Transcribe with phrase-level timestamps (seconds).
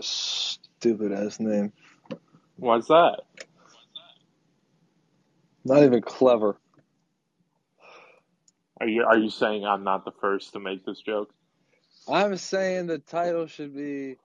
[0.00, 1.72] a stupid ass name.
[2.56, 3.20] Why's that?
[5.64, 6.58] Not even clever.
[8.80, 11.32] Are you are you saying I'm not the first to make this joke?
[12.08, 14.16] I'm saying the title should be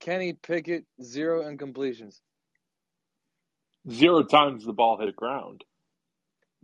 [0.00, 2.20] Kenny Pickett zero incompletions.
[3.90, 5.64] Zero times the ball hit the ground.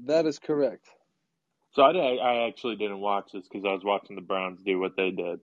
[0.05, 0.87] That is correct.
[1.73, 4.97] So I, I actually didn't watch this because I was watching the Browns do what
[4.97, 5.41] they did.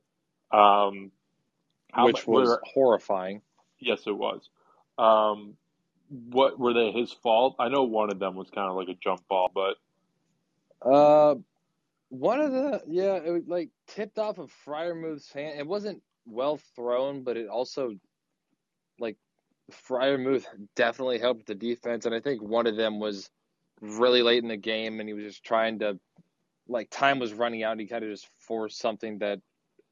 [0.52, 1.12] Um,
[1.92, 3.42] how Which mu- was were- horrifying.
[3.80, 4.50] yes, it was.
[4.98, 5.56] Um,
[6.30, 7.56] what were they his fault?
[7.60, 9.78] I know one of them was kind of like a jump ball, but
[10.82, 11.36] Uh,
[12.10, 15.60] one of the yeah, it was like tipped off of Freiermuth's hand.
[15.60, 17.96] It wasn't well thrown, but it also
[19.00, 19.18] like
[19.72, 23.30] Freiermuth definitely helped the defense, and I think one of them was
[23.80, 26.00] really late in the game, and he was just trying to
[26.68, 29.40] like time was running out, and he kind of just forced something that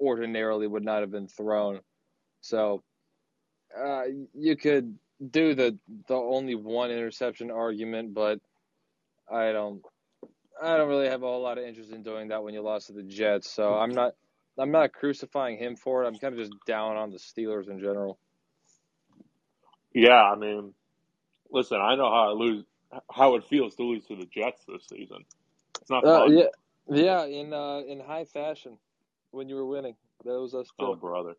[0.01, 1.79] ordinarily would not have been thrown.
[2.41, 2.83] So,
[3.77, 4.03] uh,
[4.35, 4.97] you could
[5.31, 8.39] do the the only one interception argument, but
[9.31, 9.81] I don't.
[10.61, 12.87] I don't really have a whole lot of interest in doing that when you lost
[12.87, 13.51] to the Jets.
[13.51, 14.13] So I'm not
[14.59, 16.07] I'm not crucifying him for it.
[16.07, 18.19] I'm kind of just down on the Steelers in general.
[19.93, 20.73] yeah, I mean,
[21.51, 22.65] listen, I know how I lose,
[23.11, 25.25] how it feels to lose to the Jets this season.
[25.81, 26.29] It's not Uh, fun.
[26.29, 26.45] yeah,
[26.89, 28.77] yeah, in uh, in high fashion
[29.31, 29.95] when you were winning.
[30.25, 31.35] That was us Oh, brother.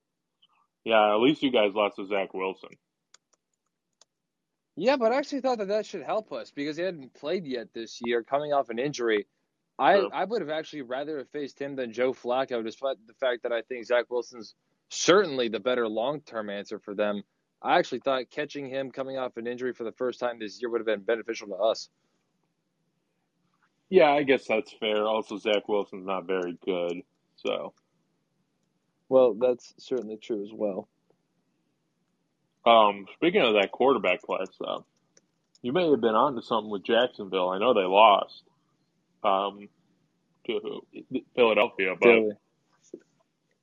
[0.84, 2.70] Yeah, at least you guys lost to Zach Wilson.
[4.76, 7.68] Yeah, but I actually thought that that should help us because he hadn't played yet
[7.74, 9.26] this year, coming off an injury.
[9.78, 10.10] I True.
[10.12, 13.52] I would have actually rather have faced him than Joe Flacco, despite the fact that
[13.52, 14.54] I think Zach Wilson's
[14.88, 17.22] certainly the better long term answer for them.
[17.62, 20.70] I actually thought catching him coming off an injury for the first time this year
[20.70, 21.90] would have been beneficial to us.
[23.90, 25.04] Yeah, I guess that's fair.
[25.04, 27.02] Also, Zach Wilson's not very good,
[27.36, 27.74] so
[29.10, 30.88] Well, that's certainly true as well.
[32.64, 34.86] Um, speaking of that quarterback class, though,
[35.62, 37.48] you may have been onto something with Jacksonville.
[37.50, 38.44] I know they lost
[39.24, 39.68] um,
[40.46, 40.80] to
[41.34, 42.30] Philadelphia, but Philly.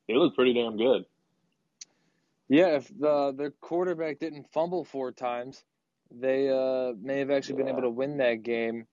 [0.09, 1.06] they look pretty damn good.
[2.50, 5.63] Yeah, if the the quarterback didn't fumble four times,
[6.12, 8.86] they uh, may have actually been able to win that game.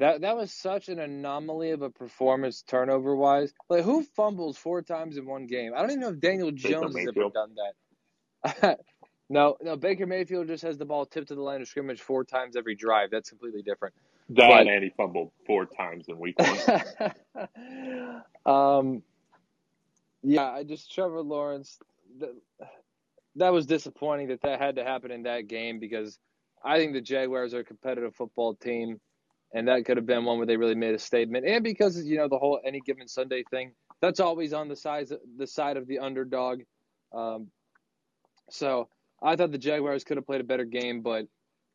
[0.00, 3.52] That that was such an anomaly of a performance turnover wise.
[3.68, 5.72] Like who fumbles four times in one game?
[5.76, 7.54] I don't even know if Daniel Jones has ever done
[8.42, 8.80] that.
[9.28, 12.24] no, no, Baker Mayfield just has the ball tipped to the line of scrimmage four
[12.24, 13.10] times every drive.
[13.10, 13.94] That's completely different.
[14.30, 17.42] That But- and he fumbled four times in week one.
[18.46, 19.02] um,
[20.22, 21.78] yeah, I just Trevor Lawrence.
[22.20, 22.34] That,
[23.36, 26.18] that was disappointing that that had to happen in that game because
[26.64, 28.98] I think the Jaguars are a competitive football team,
[29.52, 31.46] and that could have been one where they really made a statement.
[31.46, 35.08] And because you know the whole any given Sunday thing, that's always on the side
[35.36, 36.62] the side of the underdog.
[37.12, 37.48] Um,
[38.50, 38.88] so
[39.22, 41.26] I thought the Jaguars could have played a better game, but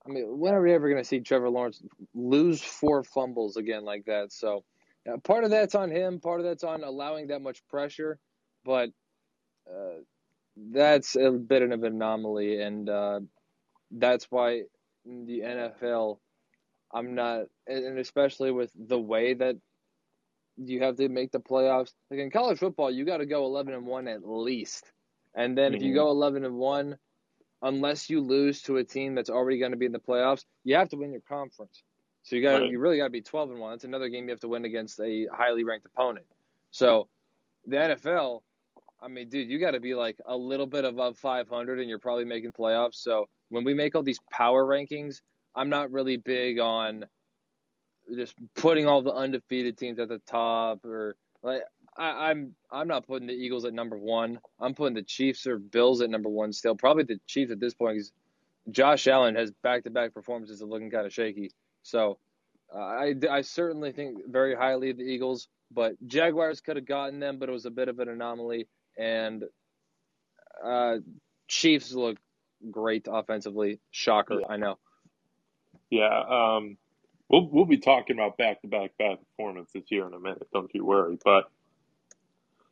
[0.06, 1.81] I mean, when are we ever going to see Trevor Lawrence
[2.14, 4.31] lose four fumbles again like that?
[4.31, 4.64] So
[5.24, 8.19] part of that's on him, part of that's on allowing that much pressure,
[8.64, 8.90] but
[9.69, 10.02] uh,
[10.56, 13.19] that's a bit of an anomaly, and uh,
[13.91, 14.64] that's why
[15.06, 16.19] the NFL,
[16.94, 19.57] I'm not, and especially with the way that
[20.57, 21.94] you have to make the playoffs.
[22.09, 24.91] Like in college football, you got to go 11 and one at least,
[25.35, 25.96] and then if you Mhm.
[25.96, 26.97] go 11 and one,
[27.62, 30.75] unless you lose to a team that's already going to be in the playoffs, you
[30.75, 31.84] have to win your conference.
[32.23, 32.69] So you got Right.
[32.69, 33.72] you really got to be 12 and one.
[33.72, 36.25] That's another game you have to win against a highly ranked opponent.
[36.72, 37.09] So
[37.66, 38.44] the NFL,
[39.02, 42.00] I mean, dude, you got to be like a little bit above 500, and you're
[42.00, 42.96] probably making playoffs.
[42.96, 45.22] So when we make all these power rankings,
[45.55, 47.05] I'm not really big on
[48.16, 51.61] just putting all the undefeated teams at the top, or like
[51.97, 54.39] I, I'm I'm not putting the Eagles at number one.
[54.59, 56.75] I'm putting the Chiefs or Bills at number one still.
[56.75, 58.11] Probably the Chiefs at this point because
[58.69, 61.51] Josh Allen has back-to-back performances that looking kind of shaky.
[61.83, 62.17] So
[62.73, 67.19] uh, I, I certainly think very highly of the Eagles, but Jaguars could have gotten
[67.19, 68.67] them, but it was a bit of an anomaly.
[68.97, 69.43] And
[70.66, 70.97] uh,
[71.47, 72.17] Chiefs look
[72.72, 73.79] great offensively.
[73.91, 74.47] Shocker, Yeah.
[74.49, 74.78] I know.
[75.96, 76.78] Yeah, um,
[77.30, 80.47] we'll we'll be talking about back to back bad performances here in a minute.
[80.53, 81.18] Don't you worry.
[81.24, 81.46] But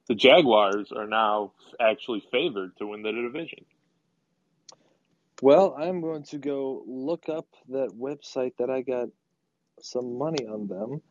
[0.08, 3.66] the Jaguars are now actually favored to win the division.
[5.42, 9.10] Well, I'm going to go look up that website that I got
[9.81, 11.02] some money on them.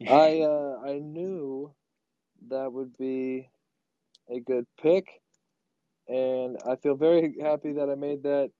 [0.06, 1.74] I uh, I knew
[2.48, 3.50] that would be
[4.30, 5.06] a good pick,
[6.08, 8.50] and I feel very happy that I made that.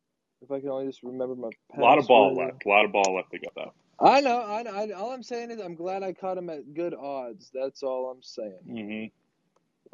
[0.42, 2.36] If I can only just remember my A lot of ball password.
[2.36, 2.64] left.
[2.66, 3.74] A lot of ball left to go though.
[4.00, 4.42] I know.
[4.44, 7.50] I, know, I all I'm saying is I'm glad I caught him at good odds.
[7.54, 8.60] That's all I'm saying.
[8.66, 9.06] hmm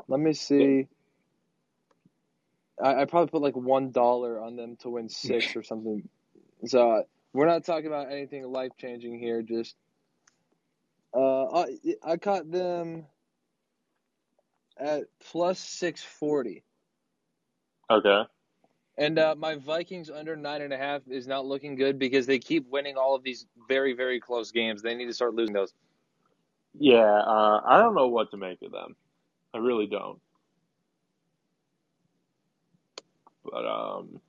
[0.08, 0.88] Let me see.
[2.82, 6.08] I, I probably put like one dollar on them to win six or something.
[6.66, 7.02] So uh,
[7.34, 9.42] we're not talking about anything life changing here.
[9.42, 9.76] Just
[11.16, 13.06] uh, I, I caught them
[14.78, 16.64] at plus six forty.
[17.90, 18.22] Okay.
[18.96, 22.38] And uh, my Vikings under nine and a half is not looking good because they
[22.38, 24.82] keep winning all of these very, very close games.
[24.82, 25.72] They need to start losing those.
[26.78, 28.94] Yeah, uh, I don't know what to make of them.
[29.52, 30.20] I really don't.
[33.44, 34.20] But um,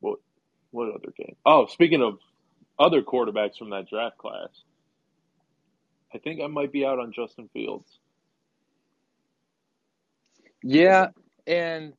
[0.00, 0.18] what
[0.70, 1.36] what other game?
[1.44, 2.18] Oh, speaking of
[2.78, 4.48] other quarterbacks from that draft class,
[6.12, 7.98] I think I might be out on Justin Fields.
[10.62, 11.08] Yeah,
[11.46, 11.92] and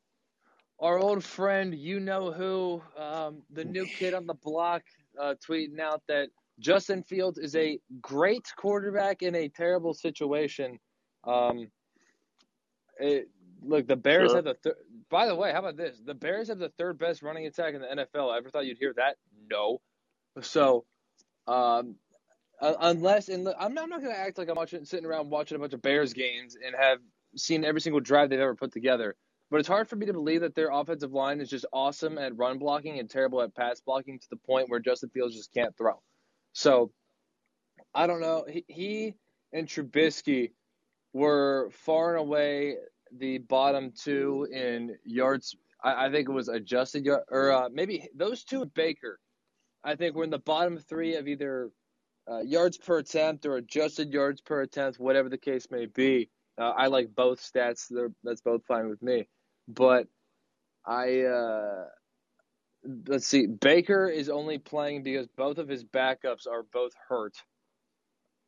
[0.86, 4.84] our old friend, you know who, um, the new kid on the block,
[5.20, 6.30] uh, tweeting out that
[6.60, 10.78] Justin Fields is a great quarterback in a terrible situation.
[11.24, 11.72] Um,
[13.00, 13.30] it,
[13.64, 14.36] look, the Bears Sure.
[14.38, 14.54] have the.
[14.64, 14.76] Th-
[15.10, 16.00] by the way, how about this?
[16.06, 18.32] The Bears have the third best running attack in the NFL.
[18.32, 19.18] I ever thought you'd hear that?
[19.50, 19.82] No.
[20.42, 20.86] So,
[21.48, 21.96] um,
[22.62, 25.32] uh, unless and I'm not, I'm not going to act like I'm watching, sitting around
[25.32, 27.00] watching a bunch of Bears games and have
[27.36, 29.16] seen every single drive they've ever put together.
[29.56, 32.36] But it's hard for me to believe that their offensive line is just awesome at
[32.36, 35.74] run blocking and terrible at pass blocking to the point where Justin Fields just can't
[35.78, 36.02] throw.
[36.52, 36.92] So
[37.94, 38.44] I don't know.
[38.50, 39.14] He, he
[39.54, 40.52] and Trubisky
[41.14, 42.76] were far and away
[43.18, 45.56] the bottom two in yards.
[45.82, 49.22] I, I think it was adjusted yard, or uh, maybe those two Baker.
[49.86, 51.72] I think we're in the bottom three of either
[52.30, 56.30] uh, yards per attempt or adjusted yards per attempt, whatever the case may be.
[56.58, 57.86] Uh, I like both stats.
[57.90, 59.30] They're, that's both fine with me.
[59.68, 60.08] But
[60.86, 61.86] I uh,
[63.08, 63.48] let's see.
[63.48, 67.36] Baker is only playing because both of his backups are both hurt.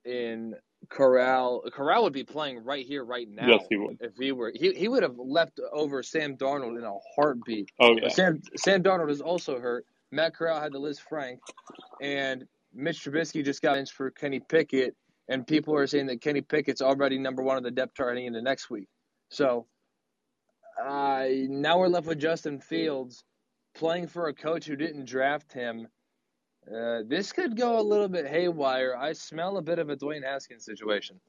[0.05, 0.55] In
[0.89, 3.47] Corral, Corral would be playing right here, right now.
[3.47, 3.97] Yes, he would.
[3.99, 7.69] If he were, he he would have left over Sam Darnold in a heartbeat.
[7.79, 8.09] Oh yeah.
[8.09, 9.85] Sam Sam Darnold is also hurt.
[10.11, 11.39] Matt Corral had the Lisfranc,
[12.01, 14.95] and Mitch Trubisky just got in for Kenny Pickett,
[15.27, 18.41] and people are saying that Kenny Pickett's already number one on the depth chart into
[18.41, 18.87] next week.
[19.29, 19.65] So,
[20.83, 23.23] uh, now we're left with Justin Fields
[23.75, 25.87] playing for a coach who didn't draft him.
[26.67, 28.95] Uh, this could go a little bit haywire.
[28.95, 31.19] I smell a bit of a Dwayne Haskins situation.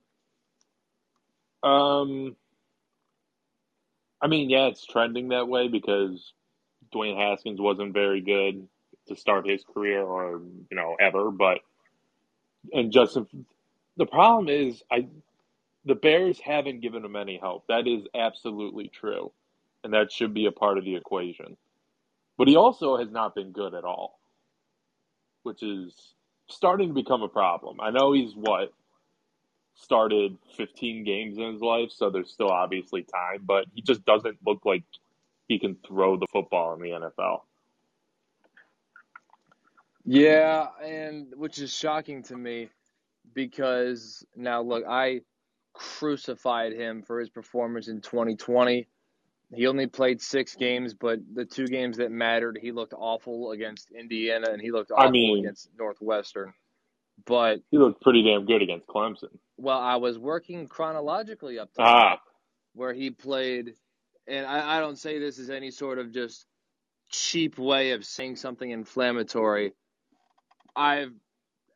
[1.62, 2.36] Um,
[4.20, 6.32] I mean, yeah, it's trending that way because
[6.94, 8.66] Dwayne Haskins wasn't very good
[9.08, 10.40] to start his career or,
[10.70, 11.58] you know, ever, but
[12.72, 13.26] and Justin
[13.96, 15.06] the problem is I
[15.84, 17.66] the Bears haven't given him any help.
[17.68, 19.32] That is absolutely true.
[19.84, 21.56] And that should be a part of the equation.
[22.36, 24.18] But he also has not been good at all,
[25.42, 26.14] which is
[26.48, 27.80] starting to become a problem.
[27.80, 28.72] I know he's what
[29.74, 34.38] started 15 games in his life, so there's still obviously time, but he just doesn't
[34.44, 34.82] look like
[35.48, 37.40] he can throw the football in the NFL.
[40.04, 42.70] Yeah, and which is shocking to me
[43.34, 45.20] because now look, I
[45.74, 48.88] crucified him for his performance in 2020.
[49.54, 53.90] He only played six games, but the two games that mattered, he looked awful against
[53.92, 56.52] Indiana and he looked I awful mean- against Northwestern.
[57.26, 59.36] But He looked pretty damn good against Clemson.
[59.56, 62.20] well, I was working chronologically up to Ah,
[62.74, 63.74] where he played,
[64.28, 66.46] and I, I don't say this as any sort of just
[67.10, 69.72] cheap way of saying something inflammatory.
[70.76, 71.12] I've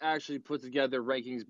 [0.01, 1.43] actually put together rankings.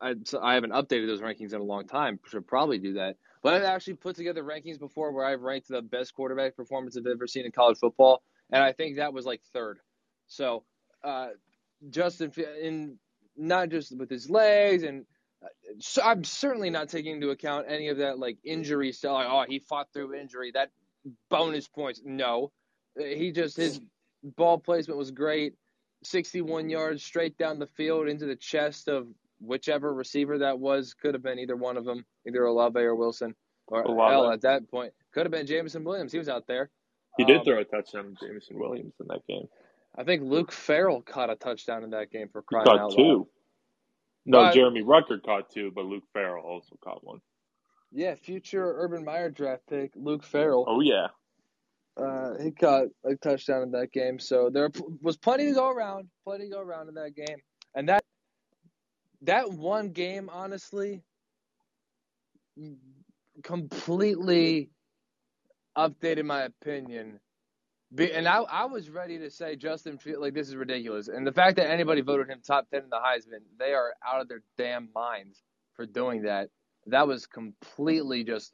[0.00, 2.20] I, so I haven't updated those rankings in a long time.
[2.28, 3.16] Should probably do that.
[3.42, 7.06] But I've actually put together rankings before where I've ranked the best quarterback performance I've
[7.06, 9.78] ever seen in college football, and I think that was like third.
[10.26, 10.64] So,
[11.02, 11.28] uh,
[11.88, 12.98] Justin, in
[13.36, 15.06] not just with his legs and
[15.78, 19.12] so I'm certainly not taking into account any of that like injury stuff.
[19.12, 20.50] Like, oh, he fought through injury.
[20.52, 20.70] That
[21.30, 22.02] bonus points.
[22.04, 22.52] No,
[22.98, 23.80] he just his
[24.22, 25.54] ball placement was great.
[26.02, 29.06] 61 yards straight down the field into the chest of
[29.40, 30.94] whichever receiver that was.
[30.94, 33.34] Could have been either one of them, either Olave or Wilson,
[33.66, 34.12] or Olave.
[34.12, 36.12] hell at that point could have been Jameson Williams.
[36.12, 36.70] He was out there.
[37.16, 39.48] he did Um, throw a touchdown to Jameson Williams in that game.
[39.96, 42.96] I think Luke Farrell caught a touchdown in that game for He caught out loud.
[42.96, 43.28] two.
[44.26, 47.20] No, But- Jeremy Ruckert caught two, but Luke Farrell also caught one.
[47.90, 50.64] Yeah, future Urban Meyer draft pick Luke Farrell.
[50.68, 51.08] Oh yeah.
[51.96, 54.70] Uh, he caught a touchdown in that game, so there
[55.02, 57.38] was plenty to go around, plenty to go around in that game,
[57.74, 58.04] and that
[59.22, 61.02] that one game, honestly,
[63.42, 64.70] completely
[65.76, 67.20] updated my opinion.
[67.98, 71.56] And I, I was ready to say Justin like this is ridiculous, and the fact
[71.56, 74.90] that anybody voted him top ten in the Heisman, they are out of their damn
[74.94, 75.42] minds
[75.74, 76.50] for doing that.
[76.86, 78.52] That was completely just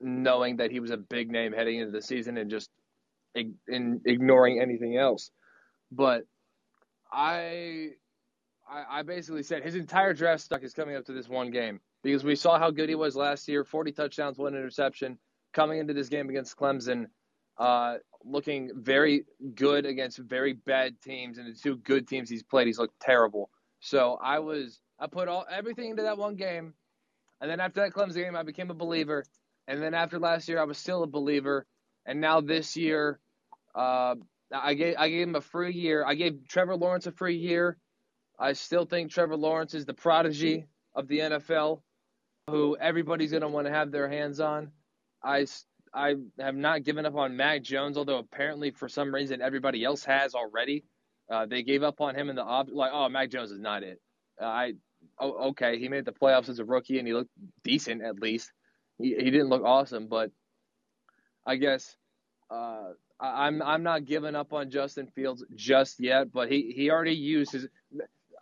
[0.00, 2.70] knowing that he was a big name heading into the season and just
[3.34, 5.30] in ignoring anything else.
[5.90, 6.24] But
[7.12, 7.90] I,
[8.70, 11.80] I, I basically said his entire draft stock is coming up to this one game
[12.02, 15.18] because we saw how good he was last year 40 touchdowns, one interception.
[15.52, 17.06] Coming into this game against Clemson,
[17.58, 19.24] uh, looking very
[19.56, 23.50] good against very bad teams, and the two good teams he's played, he's looked terrible.
[23.80, 26.74] So I was, I put all everything into that one game,
[27.40, 29.24] and then after that Clemson game, I became a believer,
[29.66, 31.66] and then after last year, I was still a believer,
[32.06, 33.18] and now this year,
[33.74, 34.14] uh,
[34.52, 36.04] I gave I gave him a free year.
[36.06, 37.76] I gave Trevor Lawrence a free year.
[38.40, 41.82] I still think Trevor Lawrence is the prodigy of the NFL,
[42.48, 44.72] who everybody's going to want to have their hands on.
[45.22, 45.46] I,
[45.92, 50.04] I have not given up on Mac Jones, although apparently for some reason everybody else
[50.04, 50.84] has already.
[51.30, 53.82] Uh, they gave up on him in the op like, oh, Mac Jones is not
[53.82, 54.00] it.
[54.40, 54.72] Uh, I,
[55.20, 57.30] oh, okay, he made the playoffs as a rookie and he looked
[57.62, 58.50] decent at least.
[58.98, 60.30] He he didn't look awesome, but
[61.46, 61.96] I guess
[62.50, 66.32] uh, I'm I'm not giving up on Justin Fields just yet.
[66.32, 67.68] But he he already used his.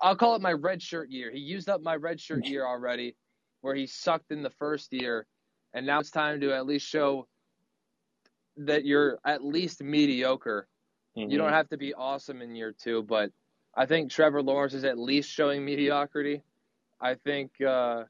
[0.00, 1.30] I'll call it my red shirt year.
[1.30, 3.16] He used up my red shirt year already,
[3.60, 5.26] where he sucked in the first year,
[5.74, 7.26] and now it's time to at least show
[8.58, 10.68] that you're at least mediocre.
[11.16, 11.30] Mm-hmm.
[11.30, 11.56] You don't mm-hmm.
[11.56, 13.30] have to be awesome in year two, but
[13.74, 16.42] I think Trevor Lawrence is at least showing mediocrity.
[17.00, 18.04] I think uh,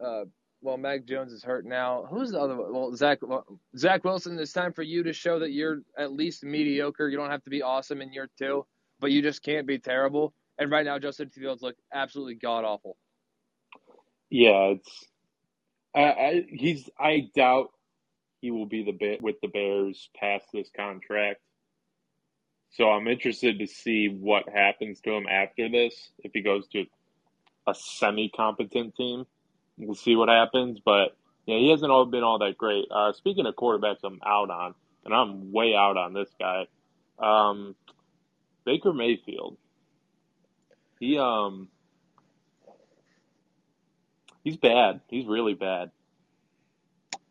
[0.00, 0.24] uh,
[0.62, 2.06] well, Mac Jones is hurt now.
[2.10, 2.72] Who's the other one?
[2.72, 4.38] Well, Zach well, Zach Wilson.
[4.38, 7.08] It's time for you to show that you're at least mediocre.
[7.08, 8.66] You don't have to be awesome in year two,
[9.00, 10.32] but you just can't be terrible.
[10.58, 12.96] And right now, Justin Fields look absolutely god awful.
[14.30, 15.06] Yeah, it's.
[15.94, 16.88] I, I he's.
[16.98, 17.70] I doubt
[18.40, 21.40] he will be the bit with the Bears past this contract.
[22.70, 26.84] So I'm interested to see what happens to him after this if he goes to
[27.66, 29.26] a semi-competent team
[29.78, 30.80] we'll see what happens.
[30.84, 32.86] But yeah, he hasn't all been all that great.
[32.90, 36.66] Uh, speaking of quarterbacks, I'm out on, and I'm way out on this guy,
[37.18, 37.74] um,
[38.64, 39.56] Baker Mayfield.
[40.98, 41.68] He um,
[44.44, 45.00] he's bad.
[45.08, 45.90] He's really bad.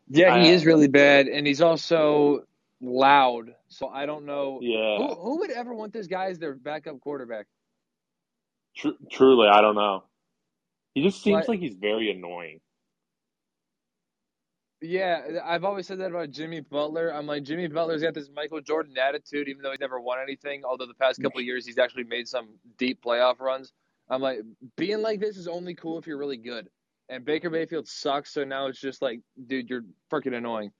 [0.08, 2.46] Yeah, he I, is really bad, and he's also
[2.82, 3.56] loud.
[3.70, 4.60] So I don't know.
[4.62, 4.98] Yeah.
[4.98, 7.48] Who, who would ever want this guy as their backup quarterback?
[8.76, 10.04] Tr- truly, I don't know.
[10.94, 12.62] He just seems like he's very annoying.
[14.82, 17.10] Yeah, I've always said that about Jimmy Butler.
[17.10, 20.64] I'm like Jimmy Butler's got this Michael Jordan attitude, even though he's never won anything.
[20.66, 23.74] Although the past couple of years he's actually made some deep playoff runs.
[24.10, 24.40] I'm like
[24.76, 26.70] being like this is only cool if you're really good.
[27.10, 30.72] And Baker Mayfield sucks, so now it's just like, dude, you're freaking annoying.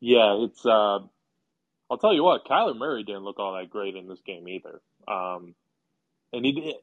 [0.00, 0.64] Yeah, it's.
[0.64, 1.00] uh
[1.90, 4.80] I'll tell you what, Kyler Murray didn't look all that great in this game either.
[5.08, 5.56] Um,
[6.32, 6.76] and he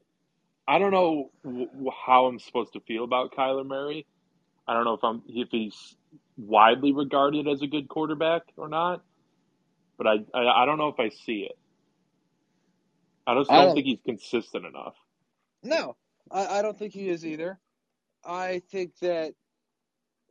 [0.66, 1.30] I don't know
[2.06, 4.06] how I'm supposed to feel about Kyler Murray.
[4.68, 5.96] I don't know if I'm if he's
[6.36, 9.02] widely regarded as a good quarterback or not,
[9.98, 11.58] but I I, I don't know if I see it.
[13.26, 14.94] I just don't, I don't think he's consistent enough.
[15.62, 15.96] No,
[16.30, 17.58] I, I don't think he is either.
[18.24, 19.34] I think that.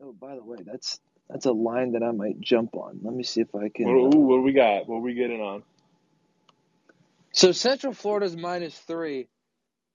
[0.01, 2.99] Oh, by the way, that's that's a line that I might jump on.
[3.03, 3.87] Let me see if I can.
[3.87, 4.87] What, uh, what do we got?
[4.87, 5.63] What are we getting on?
[7.33, 9.29] So Central Florida's minus three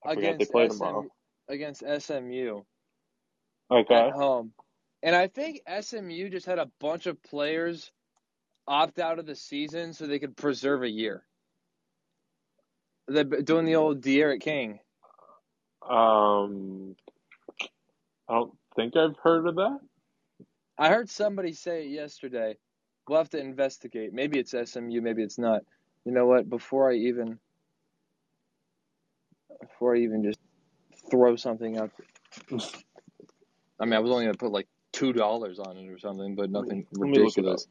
[0.05, 1.07] against SM,
[1.49, 2.63] against SMU.
[3.73, 3.95] Okay.
[3.95, 4.53] At home.
[5.03, 7.91] And I think SMU just had a bunch of players
[8.69, 11.25] opt out of the season so they could preserve a year.
[13.09, 14.79] They're doing the old D'Eriq King.
[15.89, 16.95] Um,
[18.29, 19.81] I don't think I've heard of that.
[20.79, 22.57] I heard somebody say it yesterday.
[23.09, 24.13] We'll have to investigate.
[24.13, 25.63] Maybe it's SMU, maybe it's not.
[26.05, 26.49] You know what?
[26.49, 27.39] Before I even
[29.61, 30.39] before I even just
[31.11, 31.91] throw something out.
[33.83, 36.51] I mean, I was only gonna put like two dollars on it or something, but
[36.51, 37.67] nothing Let ridiculous.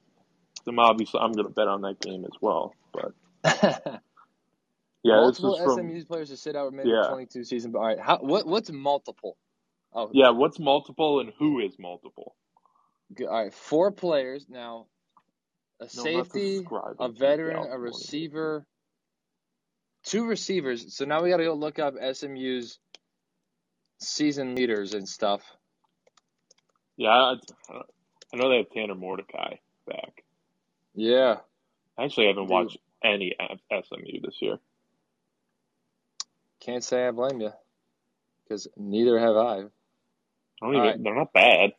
[0.68, 3.13] I'm obviously I'm gonna bet on that game as well, but
[5.03, 7.08] yeah, multiple this from, SMU players to sit out mid yeah.
[7.08, 7.72] 22 season.
[7.72, 9.38] But all right, how, what what's multiple?
[9.94, 12.36] Oh, yeah, what's multiple and who is multiple?
[13.22, 14.88] All right, four players now.
[15.80, 16.65] A no, safety,
[17.00, 18.65] a veteran, a receiver,
[20.03, 20.96] two receivers.
[20.96, 22.80] So now we got to go look up SMU's
[24.00, 25.41] season leaders and stuff.
[27.01, 27.34] Yeah, I,
[28.31, 29.55] I know they have Tanner Mordecai
[29.88, 30.24] back.
[30.93, 31.38] Yeah.
[31.98, 32.51] actually, I actually haven't Dude.
[32.51, 33.36] watched any
[33.72, 34.60] SMU this year.
[36.60, 37.50] Can't say I blame you,
[38.43, 39.63] because neither have I.
[40.62, 41.03] I even, right.
[41.03, 41.72] They're not bad.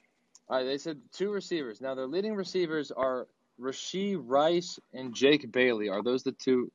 [0.48, 1.80] All right, they said two receivers.
[1.80, 3.28] Now their leading receivers are
[3.60, 5.88] Rashee Rice and Jake Bailey.
[5.88, 6.72] Are those the two?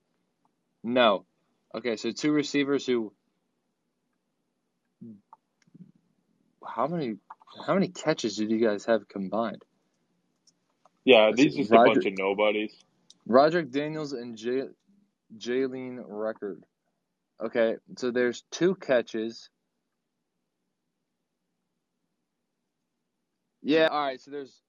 [0.85, 1.25] No.
[1.75, 3.11] Okay, so two receivers who
[6.65, 7.17] how many
[7.65, 9.63] how many catches did you guys have combined?
[11.05, 12.73] Yeah, these just a bunch of nobodies.
[13.27, 14.69] Roderick Daniels and J-
[15.37, 16.63] Jalen Record.
[17.43, 19.49] Okay, so there's two catches.
[23.63, 24.21] Yeah, all right.
[24.21, 24.61] So there's,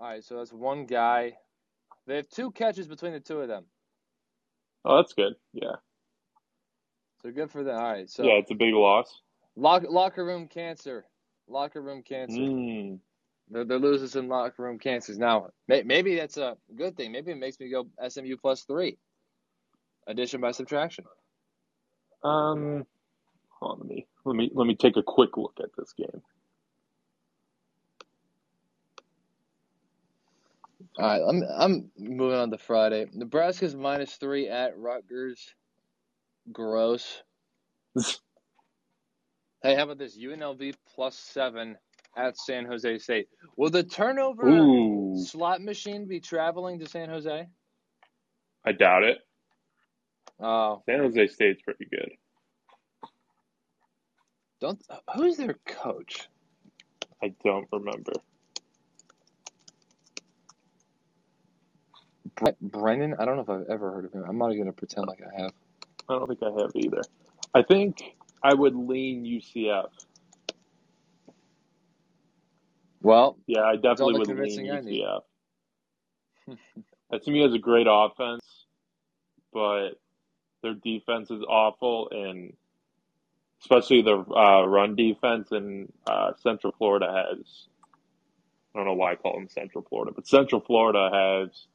[0.00, 0.24] all right.
[0.24, 1.34] So that's one guy.
[2.06, 3.66] They have two catches between the two of them.
[4.84, 5.34] Oh, that's good.
[5.54, 5.76] Yeah,
[7.22, 7.76] So good for them.
[7.78, 8.10] All right.
[8.10, 9.22] So yeah, it's a big loss.
[9.56, 11.06] lock, locker room cancer.
[11.48, 12.42] Locker room cancer.
[12.42, 13.00] Mm.
[13.50, 15.48] They're, they're losing some locker room cancers now.
[15.68, 17.12] May, maybe that's a good thing.
[17.12, 18.98] Maybe it makes me go SMU plus three.
[20.06, 21.04] Addition by subtraction.
[22.24, 22.86] Um,
[23.48, 26.22] hold on, let me let me let me take a quick look at this game.
[30.98, 33.06] All right, I'm I'm moving on to Friday.
[33.12, 35.54] Nebraska's minus three at Rutgers.
[36.52, 37.22] Gross.
[39.62, 40.18] Hey, how about this?
[40.18, 41.76] UNLV plus seven
[42.16, 43.28] at San Jose State.
[43.56, 47.46] Will the turnover Ooh, slot machine be traveling to San Jose?
[48.66, 49.18] I doubt it.
[50.40, 52.10] Oh, San Jose State's pretty good.
[54.60, 54.82] don't.
[55.16, 56.28] Who's their coach?
[57.22, 58.12] I don't remember.
[62.36, 63.16] Bre- Brennan?
[63.18, 64.24] I don't know if I've ever heard of him.
[64.28, 65.52] I'm not going to pretend like I have.
[66.08, 67.02] I don't think I have either.
[67.54, 68.02] I think
[68.42, 69.88] I would lean UCF.
[73.02, 75.20] Well, Yeah, I definitely would lean UCF.
[77.10, 78.42] that to me has a great offense,
[79.52, 79.90] but
[80.62, 82.52] their defense is awful, and
[83.60, 87.68] especially the uh, run defense in uh, Central Florida has.
[88.74, 91.66] I don't know why I call them Central Florida, but Central Florida has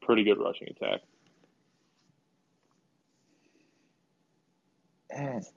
[0.00, 1.00] pretty good rushing attack.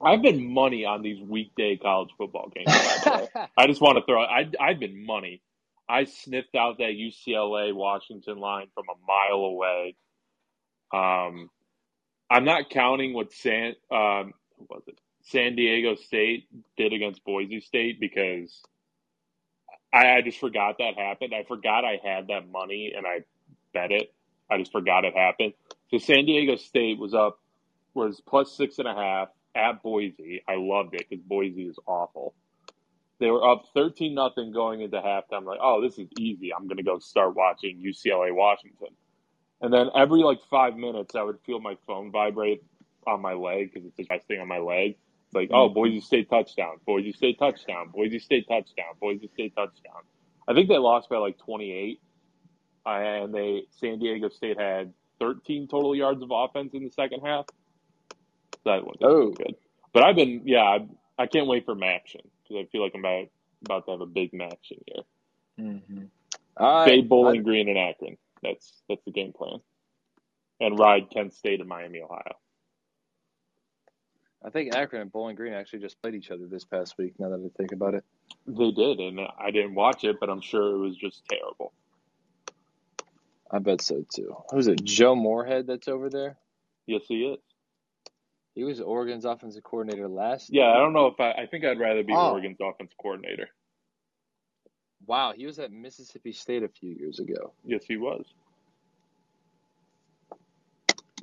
[0.02, 2.78] I've been money on these weekday college football games.
[2.80, 3.28] by the way.
[3.58, 4.22] I just want to throw.
[4.22, 5.42] I I've been money.
[5.88, 9.96] I sniffed out that UCLA Washington line from a mile away.
[10.92, 11.50] Um,
[12.30, 17.60] I'm not counting what San um who was it San Diego State did against Boise
[17.60, 18.62] State because
[19.92, 21.34] I, I just forgot that happened.
[21.34, 23.20] I forgot I had that money and I
[23.74, 24.12] bet it.
[24.50, 25.54] I just forgot it happened.
[25.90, 27.38] So San Diego State was up
[27.94, 30.42] was plus six and a half at Boise.
[30.48, 32.34] I loved it because Boise is awful.
[33.20, 35.44] They were up thirteen nothing going into halftime.
[35.44, 36.54] Like, oh, this is easy.
[36.54, 38.88] I'm gonna go start watching UCLA Washington.
[39.60, 42.62] And then every like five minutes, I would feel my phone vibrate
[43.06, 44.96] on my leg because it's the best thing on my leg.
[45.26, 50.02] It's like, oh, Boise State touchdown, Boise State touchdown, Boise State touchdown, Boise State touchdown.
[50.48, 52.00] I think they lost by like 28,
[52.86, 57.20] uh, and they San Diego State had 13 total yards of offense in the second
[57.26, 57.46] half.
[58.64, 59.30] That one Oh.
[59.30, 59.54] good.
[59.92, 60.86] But I've been, yeah, I,
[61.18, 63.28] I can't wait for Maction because I feel like I'm about
[63.64, 65.02] about to have a big Maction year.
[65.58, 66.04] Mm-hmm.
[66.56, 67.08] All Stay right.
[67.08, 68.16] Bowling Green and Akron.
[68.42, 69.58] That's that's the game plan.
[70.60, 72.36] And ride Kent State and Miami, Ohio.
[74.44, 77.14] I think Akron and Bowling Green actually just played each other this past week.
[77.18, 78.04] Now that I think about it,
[78.46, 81.72] They did, and I didn't watch it, but I'm sure it was just terrible.
[83.50, 84.36] I bet so too.
[84.50, 84.84] Who's it?
[84.84, 86.36] Joe Moorhead that's over there.
[86.86, 87.38] Yes, he is.
[88.58, 90.52] He was Oregon's offensive coordinator last.
[90.52, 91.30] Yeah, I don't know if I.
[91.30, 92.32] I think I'd rather be Oh.
[92.32, 93.48] Oregon's offense coordinator.
[95.06, 97.52] Wow, he was at Mississippi State a few years ago.
[97.64, 98.26] Yes, he was.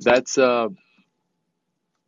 [0.00, 0.68] That's uh,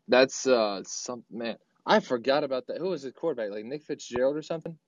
[0.09, 1.59] that's uh, some man.
[1.85, 2.79] I forgot about that.
[2.79, 3.51] Who was his quarterback?
[3.51, 4.79] Like Nick Fitzgerald or something?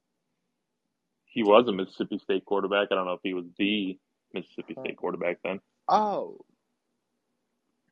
[1.27, 2.89] He was a Mississippi State quarterback.
[2.91, 3.99] I don't know if he was the
[4.33, 5.61] Mississippi State quarterback then.
[5.87, 6.39] Oh,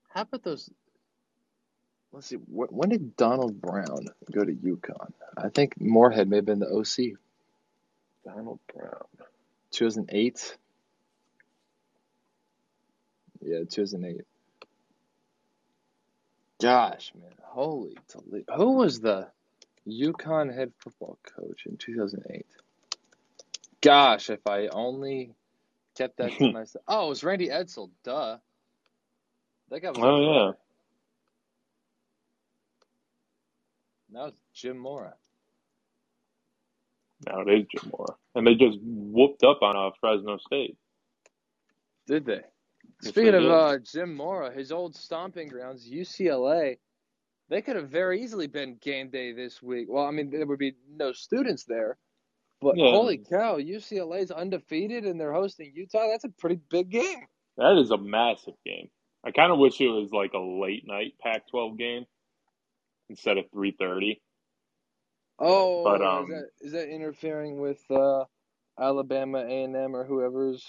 [0.08, 0.70] how about those?
[2.12, 2.36] Let's see.
[2.36, 5.12] Wh- When did Donald Brown go to UConn?
[5.36, 7.18] I think Moorhead may have been the OC.
[8.24, 9.04] Donald Brown.
[9.70, 10.56] 2008.
[13.40, 14.22] Yeah, 2008.
[16.60, 18.52] Gosh, man, holy Toledo.
[18.56, 19.28] Who was the
[19.86, 22.44] UConn head football coach in 2008?
[23.80, 25.34] Gosh, if I only
[25.96, 26.82] kept that to myself.
[26.88, 27.90] Oh, it was Randy Edsall.
[28.02, 28.38] Duh.
[29.70, 29.98] That guy was.
[30.00, 30.52] Oh yeah.
[34.10, 35.14] Now it's Jim Mora.
[37.26, 40.76] Now it is Jim Mora, and they just whooped up on uh, Fresno State.
[42.06, 42.40] Did they?
[43.02, 46.78] Yes, Speaking they of uh, Jim Mora, his old stomping grounds, UCLA,
[47.48, 49.86] they could have very easily been game day this week.
[49.90, 51.98] Well, I mean, there would be no students there,
[52.60, 52.90] but Yeah.
[52.90, 56.08] holy cow, UCLA's undefeated and they're hosting Utah.
[56.10, 57.26] That's a pretty big game.
[57.56, 58.90] That is a massive game.
[59.24, 62.04] I kind of wish it was like a late night Pac-12 game
[63.10, 64.20] instead of 3:30.
[65.38, 68.24] Oh, But, is um, that is that interfering with uh,
[68.80, 70.64] Alabama, A and M, or whoever's?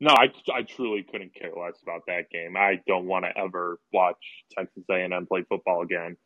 [0.00, 2.56] No, I, I truly couldn't care less about that game.
[2.56, 4.22] I don't want to ever watch
[4.56, 6.16] Texas A&M play football again.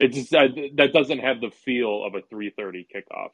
[0.00, 3.30] It just that, that doesn't have the feel of a 3:30 kickoff.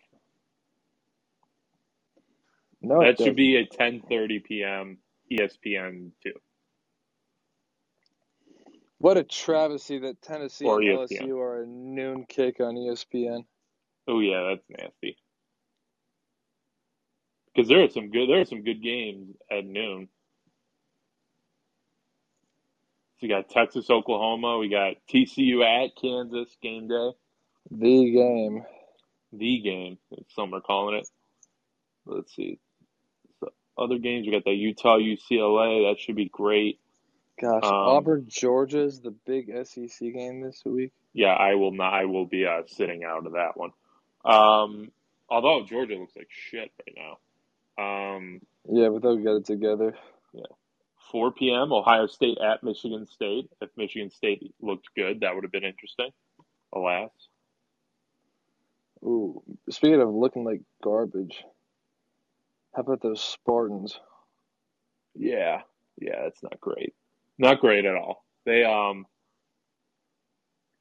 [2.83, 4.99] No, that should be a 10:30 p.m.
[5.33, 6.33] ESPN two.
[8.99, 11.21] What a travesty that Tennessee Or and ESPN.
[11.23, 13.45] LSU are a noon kick on ESPN.
[14.09, 15.17] Oh yeah, that's nasty.
[17.55, 20.09] Because there are some good there are some good games at noon.
[23.19, 24.59] So you got Texas, Oklahoma.
[24.59, 27.11] We got TCU at Kansas game day.
[27.71, 28.65] The game.
[29.33, 29.99] The game,
[30.35, 31.09] some are calling it.
[32.07, 32.59] Let's see.
[33.41, 35.91] So other games we got the Utah UCLA.
[35.91, 36.81] That should be great.
[37.41, 40.93] Gosh, Um, Auburn, Georgia's the big SEC game this week.
[41.13, 41.93] Yeah, I will not.
[41.93, 43.71] I will be uh, sitting out of that one.
[44.25, 44.91] Um,
[45.29, 48.15] although Georgia looks like shit right now.
[48.17, 49.95] Um, Yeah, but they'll get it together.
[50.33, 50.43] Yeah.
[51.13, 51.73] 4 p.m.
[51.73, 53.49] Ohio State at Michigan State.
[53.61, 56.11] If Michigan State looked good, that would have been interesting.
[56.75, 57.11] Alas,
[59.05, 61.45] Ooh, speaking of looking like garbage,
[62.75, 63.99] how about those Spartans?
[65.15, 65.61] yeah,
[66.01, 66.95] yeah, that's not great.
[67.39, 68.25] Not great at all.
[68.45, 69.07] They um,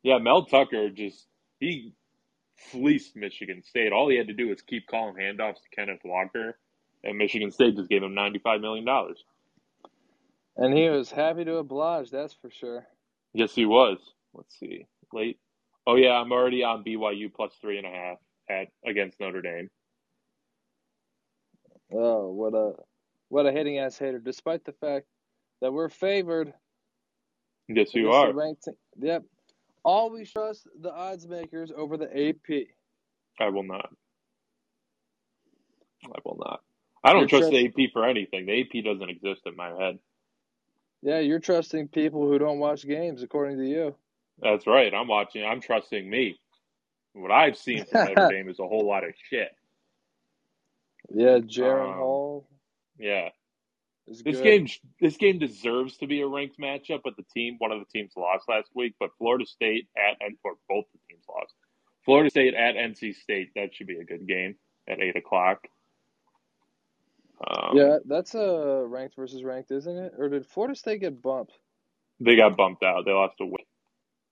[0.04, 1.28] yeah, Mel Tucker just
[1.60, 1.94] he
[2.72, 3.92] fleeced Michigan State.
[3.92, 6.58] All he had to do was keep calling handoffs to Kenneth Walker,
[7.04, 9.24] and Michigan State just gave him ninety-five million dollars.
[10.58, 12.88] And he was happy to oblige, that's for sure.
[13.34, 13.98] Yes, he was.
[14.34, 14.88] Let's see.
[15.12, 15.40] Late.
[15.86, 18.18] Oh yeah, I'm already on BYU plus three and a half
[18.50, 19.70] at against Notre Dame.
[21.92, 22.74] Oh, what a
[23.30, 24.20] what a hitting ass hater!
[24.20, 25.06] Despite the fact
[25.62, 26.54] that we're favored,
[27.70, 28.34] Yes, you are.
[28.34, 28.68] ranked
[29.00, 29.24] Yep.
[29.84, 32.68] Always trust the odds makers over the AP.
[33.40, 33.90] I will not.
[36.06, 36.62] I will not.
[37.04, 38.46] I don't You're trust the AP for anything.
[38.48, 40.00] The AP doesn't exist in my head.
[41.04, 43.96] Yeah, you're trusting people who don't watch games, according to you.
[44.40, 44.94] That's right.
[44.94, 45.46] I'm watching.
[45.46, 46.40] I'm trusting me.
[47.14, 49.50] What I've seen from Notre Dame is a whole lot of shit.
[51.14, 52.48] Yeah, Jaren Um, Hall
[53.00, 53.30] Yeah.
[54.08, 54.42] Is This good.
[54.42, 54.68] game
[55.02, 58.14] this game deserves to be a ranked matchup, but the team one of the teams
[58.18, 58.96] lost last week.
[59.00, 61.54] But Florida State at and or both the teams lost.
[62.06, 64.56] Florida State at NC State that should be a good game
[64.90, 65.60] at eight o'clock.
[67.48, 70.14] Um, Yeah, that's a ranked versus ranked, isn't it?
[70.18, 71.60] Or did Florida State get bumped?
[72.20, 73.06] they got bumped out.
[73.06, 73.66] They lost a win.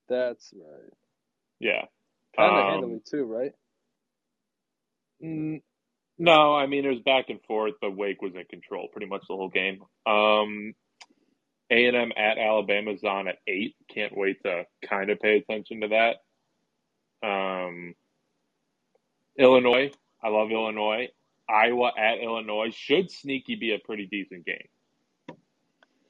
[0.08, 0.92] That's right.
[1.60, 1.86] Yeah,
[2.36, 3.52] Kind of Um, handily too, right?
[6.18, 9.22] No, I mean it was back and forth, but Wake was in control pretty much
[9.28, 9.82] the whole game.
[10.06, 10.74] Um,
[11.70, 13.74] A and M at Alabama's on at eight.
[13.92, 17.26] Can't wait to kind of pay attention to that.
[17.26, 17.94] Um,
[19.38, 19.90] Illinois,
[20.22, 21.08] I love Illinois.
[21.48, 24.68] Iowa at Illinois should sneaky be a pretty decent game.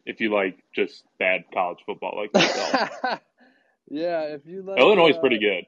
[0.06, 2.90] If you like just bad college football like myself.
[3.88, 5.64] yeah, if you like Illinois is uh, pretty good.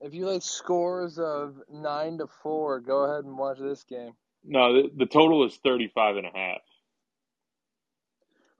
[0.00, 4.12] If you like scores of nine to four, go ahead and watch this game.
[4.44, 6.60] No, the, the total is 35 and a half.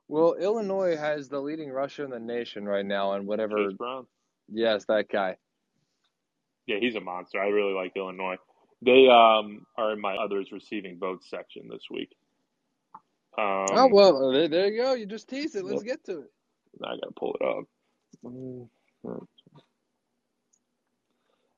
[0.09, 3.57] Well, Illinois has the leading rusher in the nation right now, and whatever.
[3.57, 4.07] Chase Brown.
[4.49, 5.37] Yes, that guy.
[6.67, 7.41] Yeah, he's a monster.
[7.41, 8.37] I really like Illinois.
[8.83, 12.11] They um, are in my others receiving votes section this week.
[13.39, 14.95] Um, oh well, there, you go.
[14.95, 15.65] You just teased it.
[15.65, 16.31] Let's get to it.
[16.85, 17.65] I gotta pull it up.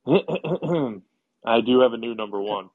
[1.47, 2.71] I do have a new number one.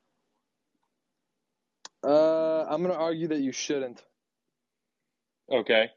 [2.04, 4.04] Uh, I'm gonna argue that you shouldn't.
[5.52, 5.88] Okay.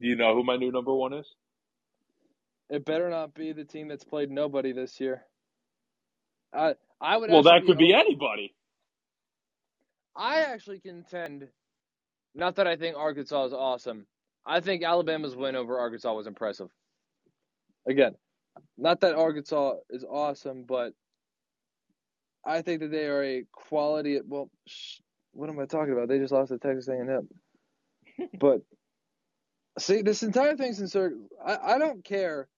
[0.00, 1.26] Do you know who my new number one is?
[2.70, 5.22] It better not be the team that's played nobody this year.
[6.54, 7.30] I I would.
[7.30, 8.54] Well, that could be o- anybody.
[10.16, 11.48] I actually contend.
[12.34, 14.06] Not that I think Arkansas is awesome.
[14.46, 16.68] I think Alabama's win over Arkansas was impressive.
[17.88, 18.14] Again,
[18.76, 20.92] not that Arkansas is awesome, but
[22.44, 24.20] I think that they are a quality.
[24.24, 25.00] Well, sh-
[25.32, 26.08] what am I talking about?
[26.08, 27.28] They just lost to Texas A&M.
[28.40, 28.62] but
[29.78, 31.28] see, this entire thing's in circles.
[31.44, 32.48] I, I don't care.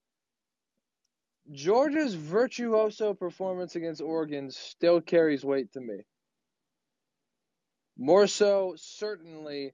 [1.51, 5.97] Georgia's virtuoso performance against Oregon still carries weight to me.
[7.97, 9.73] More so, certainly,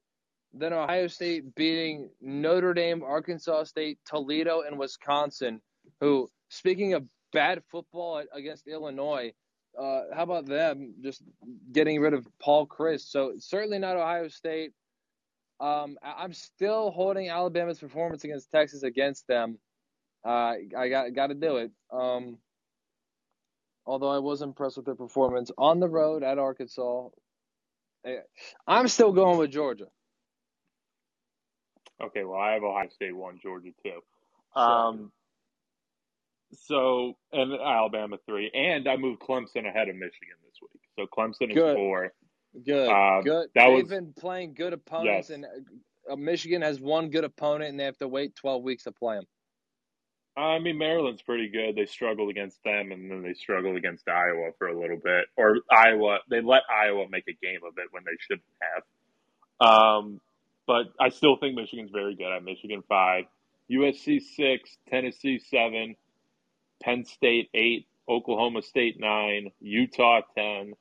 [0.53, 5.61] than Ohio State beating Notre Dame, Arkansas State, Toledo, and Wisconsin.
[6.01, 9.33] Who, speaking of bad football against Illinois,
[9.77, 11.21] uh, how about them just
[11.71, 13.09] getting rid of Paul Chryst?
[13.11, 14.73] So certainly not Ohio State.
[15.59, 19.59] Um, I- I'm still holding Alabama's performance against Texas against them.
[20.25, 21.71] Uh, I got got to do it.
[21.91, 22.37] Um,
[23.85, 27.09] although I was impressed with their performance on the road at Arkansas,
[28.67, 29.87] I'm still going with Georgia.
[32.01, 34.01] Okay, well, I have Ohio State one, Georgia two.
[34.59, 35.11] Um,
[36.53, 40.81] so and Alabama three, and I moved Clemson ahead of Michigan this week.
[40.97, 41.75] So Clemson is Good.
[41.75, 42.13] four.
[42.65, 43.49] Good, Uh, good.
[43.55, 45.35] that They've was- been playing good opponents, Yes.
[45.35, 45.45] and
[46.09, 49.15] uh, Michigan has one good opponent, and they have to wait 12 weeks to play
[49.17, 49.27] them.
[50.37, 51.75] I mean, Maryland's pretty good.
[51.75, 55.25] They struggled against them, and then they struggled against Iowa for a little bit.
[55.35, 58.83] Or Iowa, they let Iowa make a game of it when they shouldn't have.
[59.59, 60.21] Um,
[60.67, 62.31] but I still think Michigan's very good.
[62.31, 63.25] At Michigan five,
[63.69, 65.95] USC six, Tennessee seven,
[66.83, 70.73] Penn State eight, Oklahoma State nine, Utah ten,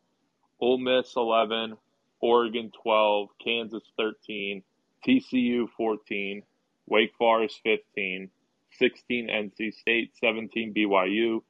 [0.60, 1.76] Ole Miss eleven,
[2.20, 4.62] Oregon twelve, Kansas thirteen,
[5.06, 6.42] TCU fourteen,
[6.86, 8.30] Wake Forest fifteen.
[8.78, 11.42] 16 NC State, 17 BYU,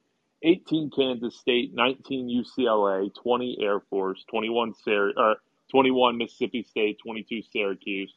[0.43, 5.37] 18 Kansas State, 19 UCLA, 20 Air Force, 21 Syr- or
[5.71, 8.13] 21 Mississippi State, 22 Syracuse,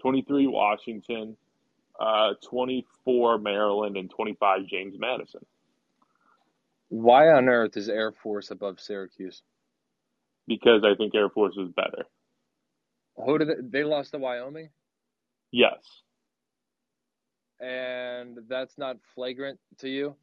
[0.00, 1.36] 23 Washington,
[1.98, 5.44] uh, 24 Maryland, and 25 James Madison.
[6.96, 9.42] Why on earth is Air Force above Syracuse?
[10.46, 12.04] Because I think Air Force is better.
[13.16, 14.70] Who did they, they lost to Wyoming,
[15.50, 15.78] Yes.
[17.60, 20.14] and that's not flagrant to you?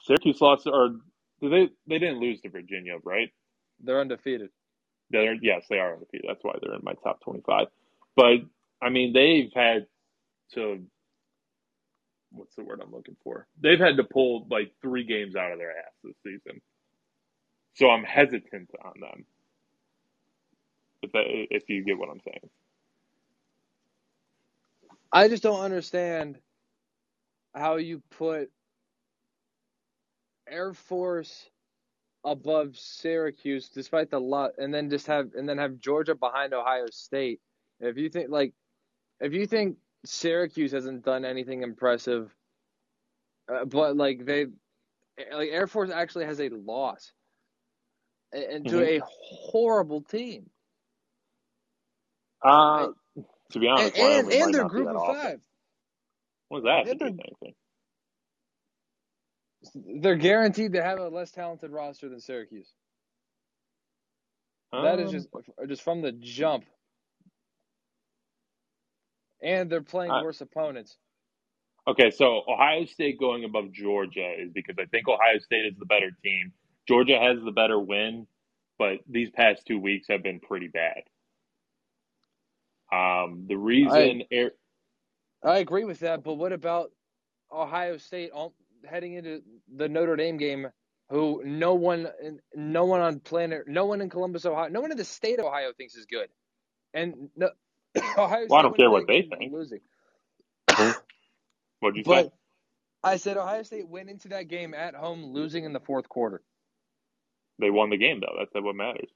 [0.00, 0.96] Syracuse lost, or
[1.42, 1.68] did they?
[1.86, 3.30] They didn't lose to Virginia, right?
[3.84, 4.50] They're undefeated.
[5.10, 6.26] They're yes, they are undefeated.
[6.28, 7.66] That's why they're in my top twenty-five.
[8.16, 8.38] But
[8.80, 9.86] I mean, they've had
[10.54, 10.82] to.
[12.32, 13.46] What's the word I'm looking for?
[13.62, 16.60] They've had to pull like three games out of their ass this season.
[17.74, 19.26] So I'm hesitant on them.
[21.02, 22.50] If if you get what I'm saying.
[25.12, 26.38] I just don't understand
[27.54, 28.50] how you put
[30.48, 31.50] Air Force
[32.24, 36.86] above Syracuse despite the lot and then just have and then have Georgia behind Ohio
[36.92, 37.40] State.
[37.80, 38.54] If you think like
[39.20, 42.34] if you think Syracuse hasn't done anything impressive
[43.52, 44.46] uh, but like they
[45.32, 47.12] like Air Force actually has a loss
[48.32, 49.00] and to Mhm.
[49.00, 50.48] a horrible team.
[52.42, 52.88] Uh,
[53.50, 55.14] to be honest, And and, and be group of awful.
[55.14, 55.40] five.
[56.48, 57.52] What's that And they're-
[60.00, 62.72] They're guaranteed to have a less talented roster than Syracuse.
[64.72, 65.28] That is Um, just
[65.68, 66.64] just from the jump.
[69.42, 70.96] And they're playing I- worse opponents.
[71.88, 75.86] Okay, so Ohio State going above Georgia is because I think Ohio State is the
[75.86, 76.52] better team.
[76.86, 78.26] Georgia has the better win,
[78.78, 81.02] but these past two weeks have been pretty bad.
[82.92, 84.52] Um, the reason Air,
[85.42, 86.92] I agree with that, but what about
[87.50, 89.42] Ohio State all, heading into
[89.74, 90.68] the Notre Dame game?
[91.08, 92.08] Who no one,
[92.54, 95.46] no one on planet, no one in Columbus, Ohio, no one in the state of
[95.46, 96.28] Ohio thinks is good,
[96.94, 97.50] and no,
[98.18, 98.48] Ohio.
[98.48, 99.52] Well, I don't care what they think.
[99.52, 99.80] Losing,
[101.80, 102.30] what'd you but say?
[103.02, 106.42] I said Ohio State went into that game at home losing in the fourth quarter.
[107.58, 108.34] They won the game though.
[108.38, 109.10] That's what matters.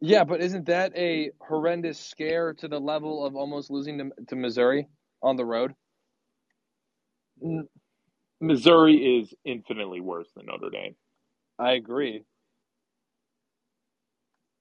[0.00, 4.36] Yeah, but isn't that a horrendous scare to the level of almost losing to, to
[4.36, 4.88] Missouri
[5.22, 5.74] on the road?
[8.40, 10.96] Missouri is infinitely worse than Notre Dame.
[11.58, 12.24] I agree.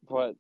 [0.10, 0.36] But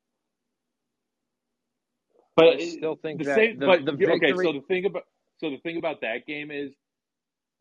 [2.36, 3.60] But I still think the that same.
[3.60, 5.04] the, but the okay, so the thing about
[5.40, 6.74] so the thing about that game is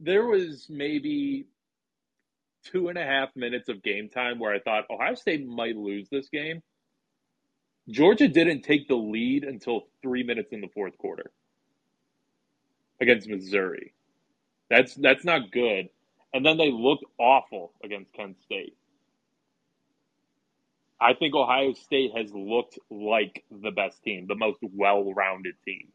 [0.00, 1.46] there was maybe
[2.64, 6.08] two and a half minutes of game time where I thought Ohio State might lose
[6.10, 6.62] this game.
[7.90, 11.32] Georgia didn't take the lead until three minutes in the fourth quarter
[13.00, 13.94] against Missouri.
[14.70, 15.88] That's that's not good.
[16.34, 18.76] And then they looked awful against Kent State.
[21.00, 25.88] I think Ohio State has looked like the best team, the most well-rounded team.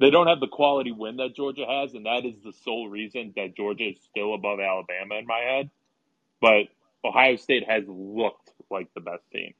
[0.00, 3.32] They don't have the quality win that Georgia has, and that is the sole reason
[3.36, 5.70] that Georgia is still above Alabama in my head.
[6.40, 6.68] But
[7.04, 9.54] Ohio State has looked like the best team.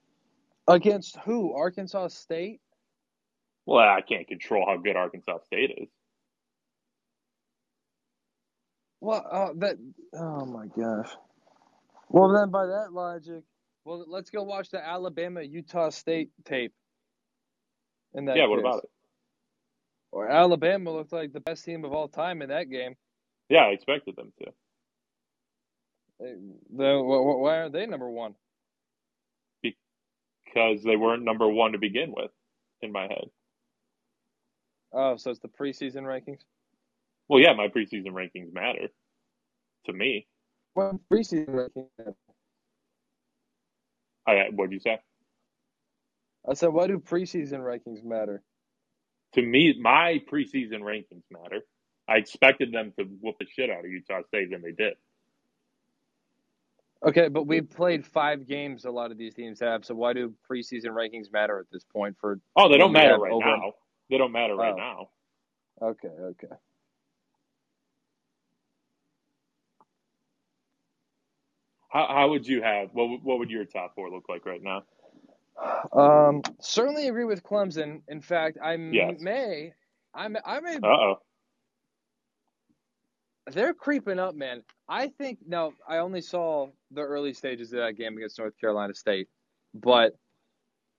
[0.69, 1.55] Against who?
[1.55, 2.61] Arkansas State?
[3.67, 5.89] Well, I can't control how good Arkansas State is.
[9.01, 9.77] Well, uh, that.
[10.15, 11.11] Oh my gosh.
[12.09, 13.45] Well, then by that logic,
[13.89, 16.75] well, let's go watch the Alabama Utah State tape.
[18.15, 18.91] In that yeah, what about it?
[20.13, 22.95] Or Alabama looked like the best team of all time in that game.
[23.51, 24.53] Yeah, I expected them to.
[26.21, 26.37] They-
[26.77, 28.35] The, wh- wh- why aren't they number one?
[30.47, 32.31] Because they weren't number one to begin with,
[32.83, 33.27] in my head.
[34.93, 36.41] Oh, so it's the preseason rankings.
[37.29, 38.89] Well, yeah, my preseason rankings matter
[39.87, 40.27] to me.
[40.75, 42.15] What preseason rankings?
[44.29, 44.99] I what'd you say?
[46.49, 48.43] I said, why do preseason rankings matter?
[49.35, 51.61] To me, my preseason rankings matter.
[52.09, 54.95] I expected them to whoop the shit out of Utah State, and they did.
[57.07, 58.85] Okay, but we played five games.
[58.85, 59.85] A lot of these teams have.
[59.85, 62.17] So why do preseason rankings matter at this point?
[62.21, 63.73] For oh, they don't matter right over- now.
[64.11, 64.77] They don't matter right Oh.
[64.77, 65.11] now.
[65.91, 66.55] Okay, okay.
[71.89, 72.91] How, how would you have?
[72.93, 74.83] What would- what would your top four look like right now?
[75.93, 78.03] Um, certainly agree with Clemson.
[78.09, 79.21] In fact, I Yes.
[79.21, 79.73] may,
[80.15, 80.77] I may, I may.
[80.77, 81.15] Uh oh.
[83.49, 84.63] They're creeping up, man.
[84.89, 85.73] I think no.
[85.89, 89.29] I only saw the early stages of that game against North Carolina State,
[89.75, 90.13] but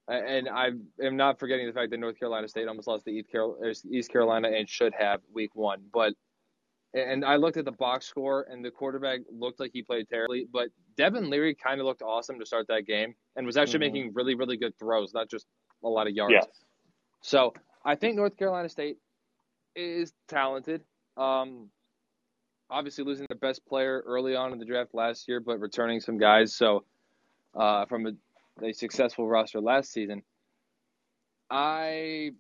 [0.08, 0.72] and I
[1.04, 3.58] am not forgetting the fact that North Carolina State almost lost to East Carol-
[3.92, 5.84] East Carolina and should have week one.
[5.94, 6.16] But
[6.94, 10.48] and I looked at the box score and the quarterback looked like he played terribly,
[10.52, 13.94] but Devin Leary kind of looked awesome to start that game and was actually Mhm.
[13.94, 15.46] making really really good throws, not just
[15.84, 16.34] a lot of yards.
[16.34, 16.48] Yes.
[17.22, 17.54] So
[17.86, 18.98] I think North Carolina State
[19.76, 20.84] is talented.
[21.16, 21.72] Um,
[22.70, 26.18] obviously losing their best player early on in the draft last year, but returning some
[26.18, 26.54] guys.
[26.54, 26.86] So
[27.56, 30.24] uh, from a, a successful roster last season,
[31.50, 32.32] I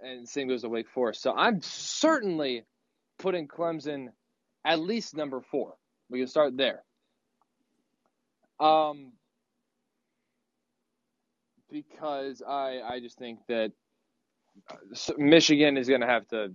[0.00, 1.22] and same goes to Wake Forest.
[1.22, 2.64] So I'm certainly
[3.18, 4.08] putting Clemson
[4.64, 5.74] at least number four.
[6.10, 6.82] We can start there.
[8.60, 9.12] Um,
[11.70, 13.72] because I I just think that
[15.16, 16.52] Michigan is going to have to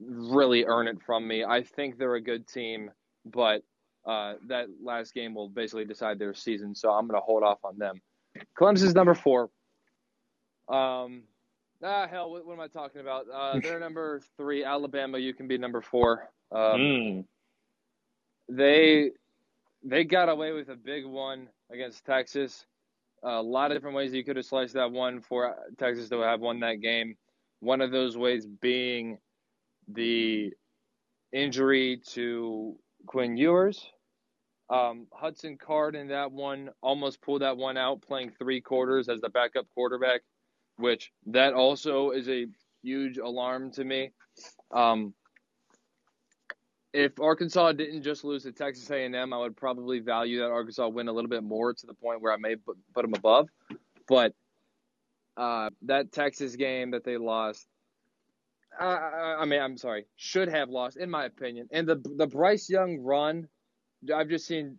[0.00, 1.44] really earn it from me.
[1.44, 2.90] I think they're a good team,
[3.24, 3.62] but
[4.06, 7.58] uh, that last game will basically decide their season, so I'm going to hold off
[7.64, 8.00] on them.
[8.58, 9.50] Clemson's number four.
[10.68, 11.24] Um,
[11.82, 13.26] ah, hell, what, what am I talking about?
[13.32, 14.64] Uh, they're number three.
[14.64, 16.28] Alabama, you can be number four.
[16.52, 17.24] Um, Mm.
[18.48, 19.10] they
[19.82, 22.66] they got away with a big one against Texas.
[23.22, 26.40] a lot of different ways you could have sliced that one for Texas to have
[26.40, 27.16] won that game.
[27.60, 29.18] One of those ways being
[29.88, 30.52] the
[31.32, 33.90] injury to Quinn Ewers.
[34.70, 39.20] Um, Hudson Card in that one almost pulled that one out, playing three quarters as
[39.20, 40.20] the backup quarterback,
[40.80, 42.46] which that also is a
[42.82, 44.12] huge alarm to me.
[44.70, 45.14] Um,
[46.92, 51.08] if Arkansas didn't just lose to Texas A&M, I would probably value that Arkansas win
[51.08, 53.48] a little bit more to the point where I may put them above.
[54.08, 54.34] But
[55.36, 57.66] uh, that Texas game that they lost,
[58.78, 61.68] I, I, I mean, I'm sorry, should have lost in my opinion.
[61.70, 63.48] And the the Bryce Young run,
[64.14, 64.78] I've just seen.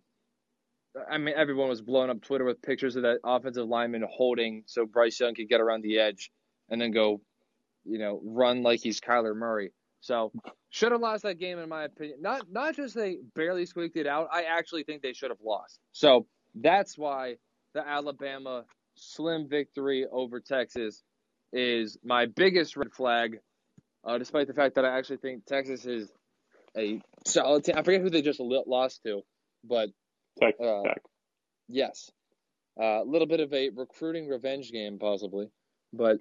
[1.10, 4.84] I mean, everyone was blowing up Twitter with pictures of that offensive lineman holding so
[4.86, 6.30] Bryce Young could get around the edge
[6.68, 7.20] and then go,
[7.84, 9.72] you know, run like he's Kyler Murray.
[10.00, 10.32] So
[10.70, 12.20] should have lost that game in my opinion.
[12.20, 14.28] Not not just they barely squeaked it out.
[14.32, 15.78] I actually think they should have lost.
[15.92, 17.36] So that's why
[17.72, 18.64] the Alabama
[18.96, 21.02] slim victory over Texas
[21.52, 23.38] is my biggest red flag.
[24.04, 26.10] Uh, despite the fact that I actually think Texas is
[26.76, 27.76] a solid team.
[27.78, 29.22] I forget who they just lost to,
[29.62, 29.90] but
[30.40, 31.02] Texas Uh, Tech.
[31.68, 32.10] yes,
[32.78, 35.48] a little bit of a recruiting revenge game possibly.
[35.92, 36.18] But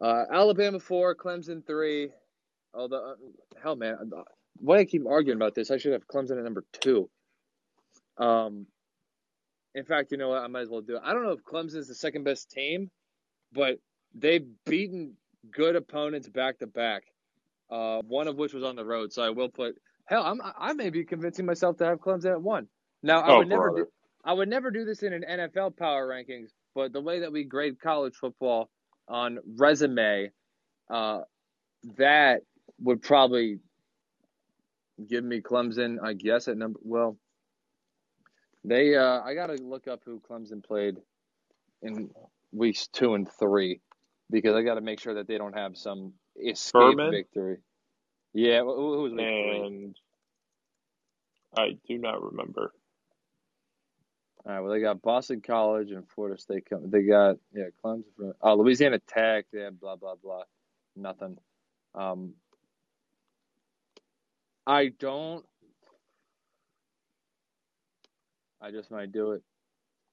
[0.00, 2.10] uh, Alabama four, Clemson three.
[2.74, 3.14] Although, uh,
[3.62, 3.96] hell, man,
[4.58, 5.70] why I keep arguing about this?
[5.70, 7.08] I should have Clemson at number two.
[8.18, 8.66] Um,
[9.74, 10.42] in fact, you know what?
[10.42, 11.02] I might as well do it.
[11.04, 12.90] I don't know if Clemson's the second best team,
[13.52, 13.78] but
[14.14, 15.14] they've beaten
[15.50, 17.04] good opponents back to back.
[17.70, 19.74] Uh, one of which was on the road, so I will put.
[20.04, 22.68] Hell, I'm I may be convincing myself to have Clemson at one.
[23.06, 23.86] Now I Oh, would never do,
[24.24, 27.44] I would never do this in an NFL power rankings, but the way that we
[27.44, 28.70] grade college football
[29.08, 30.32] on resume,
[30.90, 31.20] uh,
[31.98, 32.42] that
[32.80, 33.60] would probably
[35.08, 36.80] give me Clemson, I guess, at number.
[36.82, 37.18] Well,
[38.64, 38.96] they.
[38.96, 40.96] Uh, I gotta look up who Clemson played
[41.82, 42.10] in
[42.52, 43.80] weeks two and three
[44.30, 47.58] because I got to make sure that they don't have some escape victory.
[48.34, 49.64] Yeah, who, who was week three?
[49.66, 49.96] And
[51.56, 52.72] I do not remember.
[54.46, 56.68] All right, well, they got Boston College and Florida State.
[56.70, 58.04] They got yeah, Clemson.
[58.16, 59.46] From, oh, Louisiana Tech.
[59.52, 60.42] Yeah, blah blah blah.
[60.94, 61.36] Nothing.
[61.94, 62.34] Um,
[64.64, 65.44] I don't.
[68.60, 69.42] I just might do it.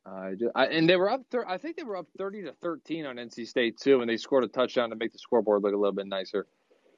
[0.05, 1.21] I just, I, and they were up.
[1.29, 4.17] Thir- I think they were up thirty to thirteen on NC State too, and they
[4.17, 6.47] scored a touchdown to make the scoreboard look a little bit nicer.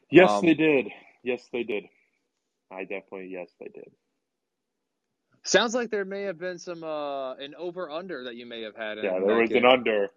[0.09, 0.87] Yes, Um, they did.
[1.23, 1.83] Yes, they did.
[2.71, 3.91] I definitely yes, they did.
[5.45, 8.75] Sounds like there may have been some uh an over under that you may have
[8.75, 8.97] had.
[8.97, 9.63] In Yeah, there was game.
[9.63, 10.09] an under.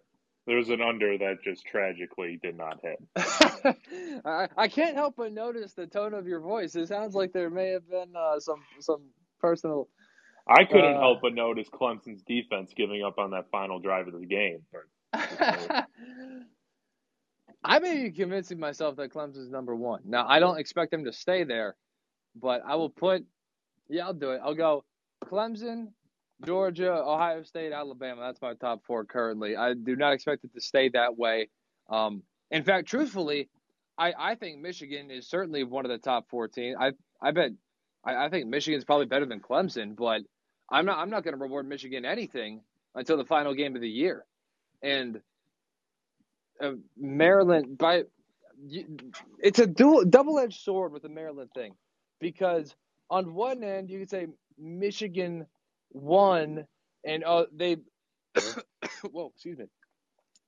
[0.47, 2.99] There was an under that just tragically did not hit.
[4.25, 6.75] I, I can't help but notice the tone of your voice.
[6.75, 9.01] It sounds like there may have been uh, some some
[9.39, 9.87] personal.
[10.47, 14.19] I couldn't Uh, help but notice Clemson's defense giving up on that final drive of
[14.19, 14.61] the game.
[17.63, 20.01] I may be convincing myself that Clemson's number one.
[20.05, 21.75] Now I don't expect them to stay there,
[22.35, 23.25] but I will put.
[23.89, 24.41] Yeah, I'll do it.
[24.43, 24.83] I'll go
[25.23, 25.87] Clemson,
[26.45, 28.21] Georgia, Ohio State, Alabama.
[28.21, 29.55] That's my top four currently.
[29.55, 31.49] I do not expect it to stay that way.
[31.89, 33.49] Um, in fact, truthfully,
[33.97, 36.77] I, I think Michigan is certainly one of the top four teams.
[36.79, 36.91] I
[37.21, 37.51] I bet
[38.05, 40.21] I, I think Michigan's probably better than Clemson, but
[40.71, 42.61] I'm not I'm not going to reward Michigan anything
[42.95, 44.25] until the final game of the year,
[44.81, 45.19] and
[46.61, 48.03] uh, Maryland by
[49.39, 51.73] it's a dual double edged sword with the Maryland thing,
[52.19, 52.75] because
[53.09, 54.27] on one end you could say
[54.59, 55.47] Michigan
[55.91, 56.65] won
[57.05, 57.77] and uh, they
[59.11, 59.65] whoa excuse me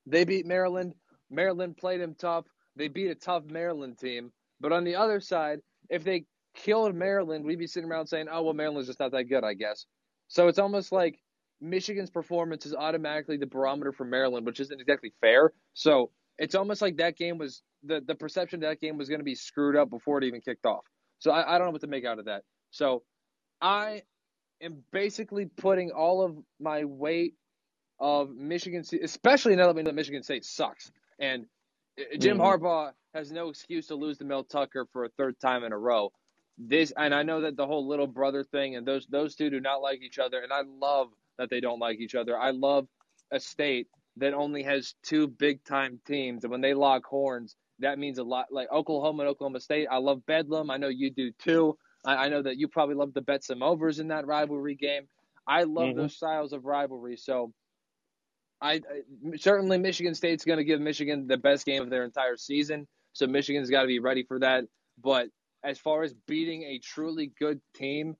[0.06, 0.94] they beat Maryland.
[1.30, 2.46] Maryland played them tough.
[2.76, 4.32] They beat a tough Maryland team.
[4.60, 5.60] But on the other side,
[5.90, 9.26] if they killed Maryland, we'd be sitting around saying, "Oh well, Maryland's just not that
[9.26, 9.86] good," I guess.
[10.28, 11.20] So it's almost like
[11.60, 15.54] Michigan's performance is automatically the barometer for Maryland, which isn't exactly fair.
[15.74, 19.26] So it's almost like that game was the the perception that game was going to
[19.26, 20.86] be screwed up before it even kicked off.
[21.20, 22.44] So I, I don't know what to make out of that.
[22.72, 23.04] So
[23.62, 24.04] I
[24.62, 27.36] am basically putting all of my weight
[28.00, 31.46] of Michigan, State, especially now that we know that Michigan State sucks, and
[32.18, 32.66] Jim mm-hmm.
[32.66, 35.78] Harbaugh has no excuse to lose to Mel Tucker for a third time in a
[35.78, 36.12] row.
[36.58, 39.60] This and I know that the whole little brother thing and those those two do
[39.60, 42.38] not like each other, and I love that they don't like each other.
[42.38, 42.88] I love
[43.32, 43.88] a state
[44.18, 48.24] that only has two big time teams, and when they lock horns, that means a
[48.24, 48.48] lot.
[48.52, 50.70] Like Oklahoma and Oklahoma State, I love Bedlam.
[50.70, 51.78] I know you do too.
[52.06, 55.08] I, I know that you probably love the bet some overs in that rivalry game.
[55.48, 56.00] I love mm-hmm.
[56.00, 57.18] those styles of rivalry.
[57.18, 57.52] So
[58.62, 62.38] I, I certainly Michigan State's going to give Michigan the best game of their entire
[62.38, 62.88] season.
[63.14, 64.66] So Michigan's got to be ready for that.
[65.02, 65.28] But
[65.64, 68.16] as far as beating a truly good team,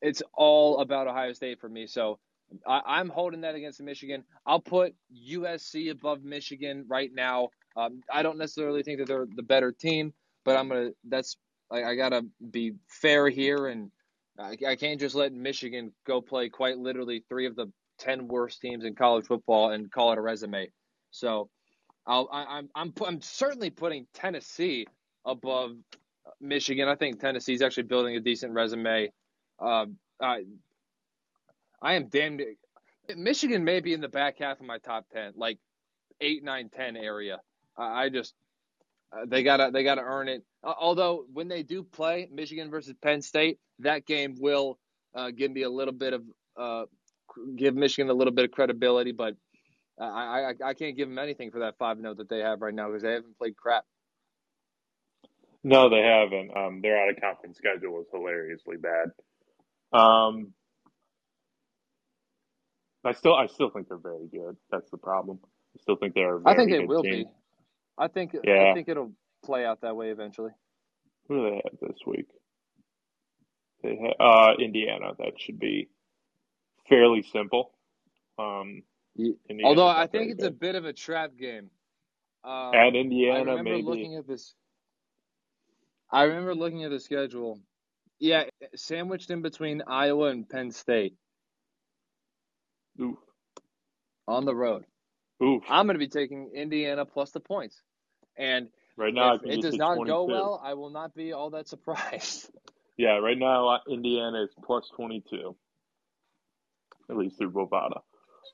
[0.00, 1.86] it's all about Ohio State for me.
[1.86, 2.18] So
[2.66, 4.24] I, am holding that against Michigan.
[4.46, 4.94] I'll put
[5.30, 7.48] USC above Michigan right now.
[7.76, 10.12] Um, I don't necessarily think that they're the better team,
[10.44, 10.90] but I'm gonna.
[11.08, 11.36] That's
[11.70, 13.90] I, I gotta be fair here, and
[14.38, 17.66] I, I can't just let Michigan go play quite literally three of the
[17.98, 20.70] ten worst teams in college football and call it a resume.
[21.10, 21.48] So
[22.06, 24.86] I'll, I, I'm I'm I'm certainly putting Tennessee
[25.24, 25.72] above
[26.40, 26.88] Michigan.
[26.88, 29.10] I think Tennessee's actually building a decent resume.
[29.58, 29.86] Uh,
[30.20, 30.44] I
[31.80, 32.42] I am damned.
[33.16, 35.58] Michigan may be in the back half of my top ten, like
[36.20, 37.40] eight, nine, ten area.
[37.76, 38.34] I just
[39.14, 40.44] uh, they gotta they gotta earn it.
[40.62, 44.78] Uh, although when they do play Michigan versus Penn State, that game will
[45.14, 46.22] uh, give me a little bit of
[46.56, 46.84] uh,
[47.56, 49.34] give Michigan a little bit of credibility, but
[49.98, 50.04] I,
[50.62, 52.88] I, I can't give them anything for that five note that they have right now
[52.88, 53.84] because they haven't played crap.
[55.62, 56.56] No, they haven't.
[56.56, 59.12] Um, their out of conference schedule was hilariously bad.
[59.98, 60.52] Um,
[63.04, 64.56] I still, I still think they're very good.
[64.70, 65.38] That's the problem.
[65.44, 66.40] I still think they're.
[66.46, 67.12] I think they will team.
[67.12, 67.26] be.
[67.98, 68.36] I think.
[68.44, 68.70] Yeah.
[68.70, 69.12] I think it'll
[69.44, 70.50] play out that way eventually.
[71.28, 72.28] Who do they have this week?
[73.82, 75.12] They have uh, Indiana.
[75.18, 75.88] That should be
[76.88, 77.72] fairly simple.
[78.38, 78.82] Um,
[79.64, 80.52] Although I think it's good.
[80.52, 81.70] a bit of a trap game.
[82.42, 83.82] Um, at Indiana, I remember maybe.
[83.82, 84.54] looking at this.
[86.10, 87.60] I remember looking at the schedule.
[88.18, 91.14] Yeah, sandwiched in between Iowa and Penn State.
[93.00, 93.18] Oof.
[94.26, 94.84] On the road.
[95.44, 95.64] Oof.
[95.68, 97.80] I'm going to be taking Indiana plus the points.
[98.36, 100.10] And right now, if it does not 22.
[100.10, 102.50] go well, I will not be all that surprised.
[102.96, 105.56] Yeah, right now, uh, Indiana is plus 22
[107.10, 108.00] at least through Bovada.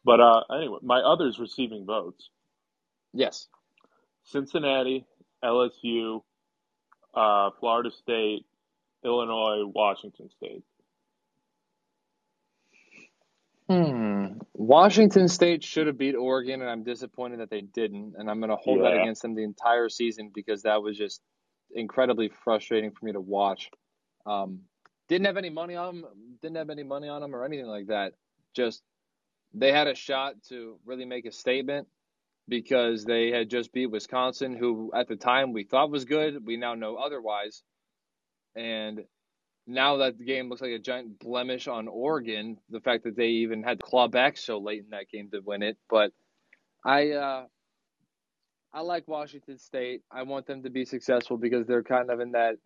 [0.05, 2.31] But uh, anyway, my others receiving votes.
[3.13, 3.49] Yes.
[4.25, 5.07] Cincinnati,
[5.45, 6.23] LSU,
[7.15, 8.47] uh, Florida State,
[9.05, 10.65] Illinois, Washington State.
[13.69, 14.20] Hmm.
[14.63, 18.15] Washington State should have beat Oregon, and I'm disappointed that they didn't.
[18.19, 18.91] And I'm going to hold yeah.
[18.91, 21.23] that against them the entire season because that was just
[21.75, 23.71] incredibly frustrating for me to watch.
[24.27, 24.61] Um,
[25.09, 26.11] didn't have any money on them.
[26.43, 28.13] Didn't have any money on them or anything like that
[28.55, 28.83] just
[29.55, 31.89] they had a shot to really make a statement
[32.49, 36.45] because they had just beat Wisconsin, who at the time we thought was good.
[36.45, 37.63] We now know otherwise.
[38.57, 39.01] And
[39.73, 43.29] now that the game looks like a giant blemish on Oregon, the fact that they
[43.29, 45.77] even had to claw back so late in that game to win it.
[45.89, 46.13] But
[46.85, 47.45] I uh,
[48.73, 50.03] I like Washington State.
[50.11, 52.57] I want them to be successful because they're kind of in that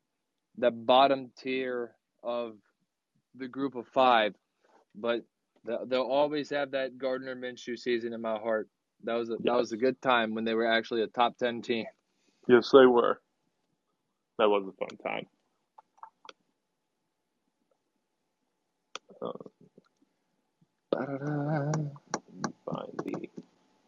[0.58, 1.92] the bottom tier
[2.22, 2.56] of
[3.34, 4.34] the group of five.
[4.94, 5.24] But
[5.64, 8.68] They'll always have that Gardner Minshew season in my heart.
[9.04, 11.62] That was a, that was a good time when they were actually a top ten
[11.62, 11.86] team.
[12.48, 13.20] Yes, they were.
[14.38, 15.26] That was a fun time.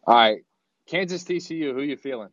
[0.07, 0.39] All right.
[0.87, 1.73] Kansas TCU.
[1.73, 2.29] Who you feeling?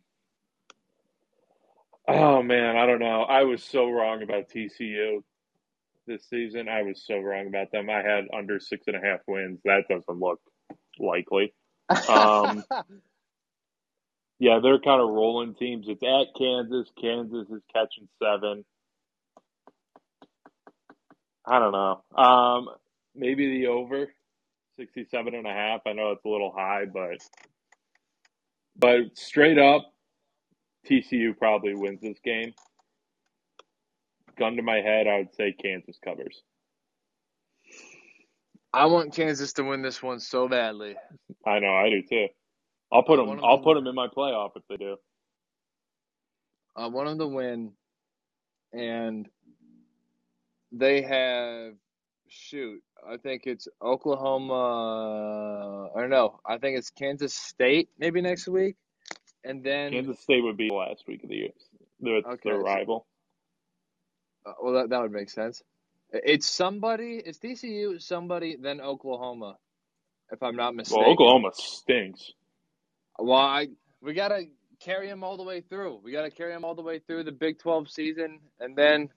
[2.07, 3.22] Oh man, I don't know.
[3.22, 5.22] I was so wrong about TCU
[6.07, 6.68] this season.
[6.68, 7.88] I was so wrong about them.
[7.88, 9.61] I had under six and a half wins.
[9.64, 10.40] That doesn't look
[10.98, 11.55] likely.
[12.09, 12.62] Um,
[14.38, 15.86] yeah, they're kind of rolling teams.
[15.88, 16.92] It's at Kansas.
[17.00, 18.64] Kansas is catching seven.
[21.46, 22.02] I don't know.
[22.22, 22.68] Um,
[23.15, 24.09] maybe the over
[24.79, 25.81] 67 and a half.
[25.87, 27.19] I know it's a little high, but
[28.77, 29.93] but straight up
[30.89, 32.53] TCU probably wins this game.
[34.37, 36.43] Gun to my head, I would say Kansas covers.
[38.73, 40.97] I want Kansas to win this one so badly.
[41.47, 42.27] I know, I do too.
[42.93, 43.41] I'll put them.
[43.43, 44.97] I'll put them in my playoff if they do.
[46.77, 47.73] I want them to win,
[48.73, 49.29] and
[50.73, 51.75] they have
[52.29, 52.83] shoot.
[53.09, 55.89] I think it's Oklahoma.
[55.95, 56.41] I don't know.
[56.47, 58.77] I think it's Kansas State maybe next week,
[59.45, 61.49] and then Kansas State would be last week of the year.
[62.01, 63.07] It's Okay, their rival.
[64.47, 65.62] uh, well that that would make sense.
[66.12, 67.20] It's somebody.
[67.25, 69.57] It's TCU, somebody, then Oklahoma,
[70.31, 71.03] if I'm not mistaken.
[71.03, 72.33] Well, Oklahoma stinks.
[73.18, 73.68] Well, I
[74.01, 74.45] we gotta
[74.81, 76.01] carry them all the way through.
[76.05, 79.09] We gotta carry them all the way through the Big Twelve season, and then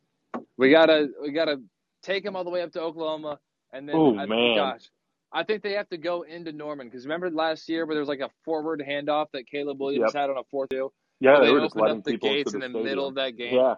[0.57, 1.61] we gotta we gotta
[2.03, 3.39] take them all the way up to Oklahoma,
[3.73, 4.55] and then Oh, I, man.
[4.55, 4.89] gosh,
[5.31, 8.09] I think they have to go into Norman because remember last year where there was
[8.09, 10.21] like a forward handoff that Caleb Williams Yep.
[10.21, 10.91] had on a fourth two.
[11.19, 13.07] Yeah, they, they were just opened letting up the people gates in the, the middle
[13.07, 13.55] of that game.
[13.55, 13.75] Yeah,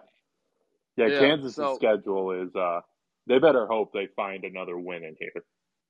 [0.96, 1.06] yeah.
[1.08, 2.54] Yeah, Kansas' so- schedule is.
[2.54, 2.80] uh
[3.26, 5.44] They better hope they find another win in here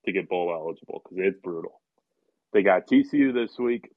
[0.07, 1.81] to get bowl eligible because it's brutal.
[2.53, 3.91] They got TCU this week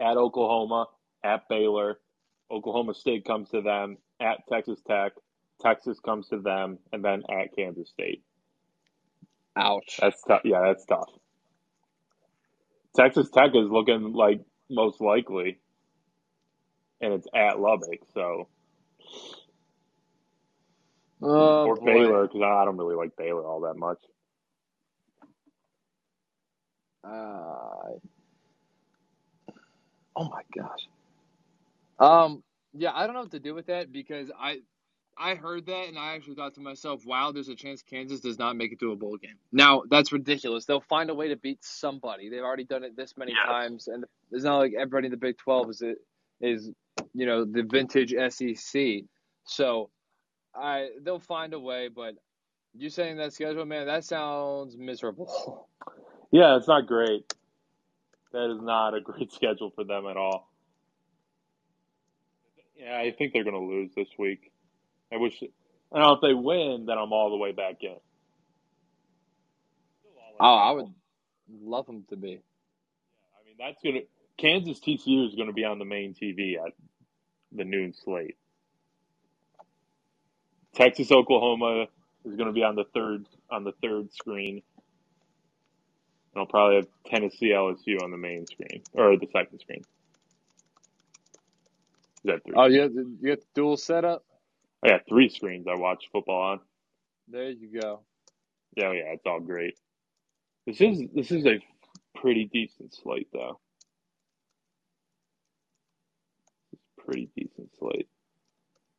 [0.00, 0.86] at Oklahoma,
[1.22, 1.98] at Baylor.
[2.50, 5.12] Oklahoma State comes to them at Texas Tech.
[5.60, 8.22] Texas comes to them, and then at Kansas State.
[9.56, 10.00] Ouch.
[10.00, 10.42] That's tough.
[10.44, 11.10] Yeah, that's tough.
[12.96, 14.40] Texas Tech is looking like
[14.70, 15.60] most likely,
[17.00, 18.48] and it's at Lubbock, so
[21.22, 21.84] Oh, or boy.
[21.84, 23.98] Baylor because I don't really like Baylor all that much.
[27.04, 27.98] Uh,
[30.16, 30.88] oh my gosh.
[31.98, 32.44] Um.
[32.74, 34.58] Yeah, I don't know what to do with that because I,
[35.16, 38.38] I heard that and I actually thought to myself, "Wow, there's a chance Kansas does
[38.38, 40.64] not make it to a bowl game." Now that's ridiculous.
[40.64, 42.28] They'll find a way to beat somebody.
[42.28, 45.38] They've already done it this many times, and it's not like everybody in the Big
[45.38, 45.98] Twelve is it
[46.40, 46.70] is
[47.12, 49.04] you know the vintage SEC.
[49.44, 49.90] So,
[50.54, 51.88] I they'll find a way.
[51.88, 52.14] But
[52.74, 55.68] you saying that schedule, man, that sounds miserable.
[56.34, 57.32] Yeah, it's not great.
[58.32, 60.50] That is not a great schedule for them at all.
[62.76, 64.50] Yeah, I think they're going to lose this week.
[65.14, 65.42] I wish.
[65.92, 67.96] I don't know if they win, then I'm all the way back in.
[70.40, 70.92] Oh, I would
[71.62, 72.32] love them to be.
[72.32, 74.02] I mean, that's going to
[74.36, 76.72] Kansas TCU is going to be on the main TV at
[77.52, 78.36] the noon slate.
[80.74, 81.86] Texas Oklahoma
[82.24, 84.62] is going to be on the third on the third screen.
[86.34, 89.84] And I'll probably have Tennessee LSU on the main screen or the second screen.
[92.24, 92.54] Is that three?
[92.56, 94.24] Oh, you have you have the dual setup.
[94.84, 96.60] I got three screens I watch football on.
[97.28, 98.00] There you go.
[98.76, 99.78] Yeah, yeah, it's all great.
[100.66, 101.60] This is this is a
[102.16, 103.60] pretty decent slate though.
[107.04, 108.08] Pretty decent slate.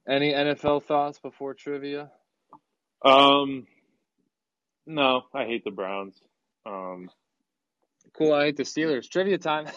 [0.07, 2.11] Any NFL thoughts before trivia?
[3.03, 3.65] Um,
[4.85, 6.15] no, I hate the Browns.
[6.65, 7.09] Um,
[8.17, 8.33] Cool.
[8.33, 9.09] I hate the Steelers.
[9.09, 9.67] Trivia time.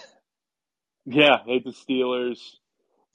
[1.06, 2.38] yeah, I hate the Steelers.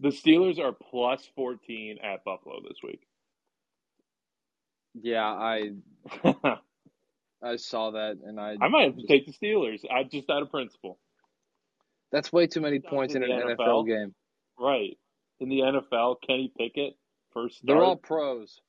[0.04, 3.02] The Steelers are plus fourteen at Buffalo this week.
[4.94, 5.72] yeah, I
[7.44, 8.56] I saw that and I.
[8.62, 9.80] I might have to take the Steelers.
[9.90, 11.00] I just out of principle.
[12.12, 13.88] That's way too many points in In an NFL NFL?
[13.88, 14.16] game.
[14.60, 14.98] Right.
[15.40, 16.94] In the NFL, Kenny Pickett
[17.34, 17.68] first start.
[17.68, 18.60] They're all pros.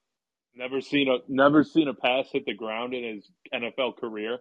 [0.56, 4.38] Never seen a never seen a pass hit the ground in his NFL career.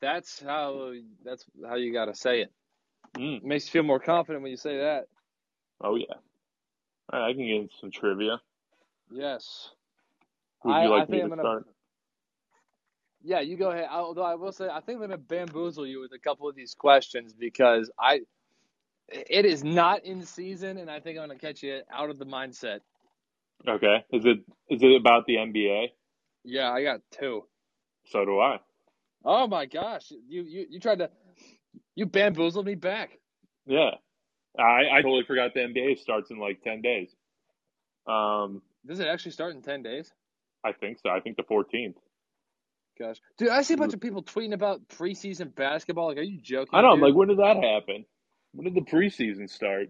[0.00, 0.92] That's how.
[1.24, 2.52] That's how you got to say it.
[3.16, 3.36] Mm.
[3.38, 5.04] It makes you feel more confident when you say that.
[5.82, 6.14] Oh yeah.
[7.12, 8.40] All right, I can get into some trivia.
[9.10, 9.70] Yes.
[10.64, 11.66] Would you I like me think to I'm gonna- start?
[13.24, 13.86] Yeah, you go ahead.
[13.90, 16.74] Although I will say, I think I'm gonna bamboozle you with a couple of these
[16.74, 18.22] questions because I,
[19.08, 22.26] it is not in season, and I think I'm gonna catch you out of the
[22.26, 22.80] mindset.
[23.68, 24.04] Okay.
[24.12, 25.92] Is it is it about the NBA?
[26.44, 27.44] Yeah, I got two.
[28.06, 28.58] So do I.
[29.24, 31.10] Oh my gosh, you you you tried to,
[31.94, 33.18] you bamboozled me back.
[33.66, 33.90] Yeah.
[34.58, 37.10] I, I totally forgot the NBA starts in like ten days.
[38.06, 40.12] Um, Does it actually start in ten days?
[40.64, 41.10] I think so.
[41.10, 41.96] I think the fourteenth.
[42.98, 46.08] Gosh, dude, I see a bunch of people tweeting about preseason basketball.
[46.08, 46.70] Like, are you joking?
[46.78, 46.94] I know.
[46.94, 47.02] Dude?
[47.02, 48.04] like, when did that happen?
[48.52, 49.88] When did the preseason start?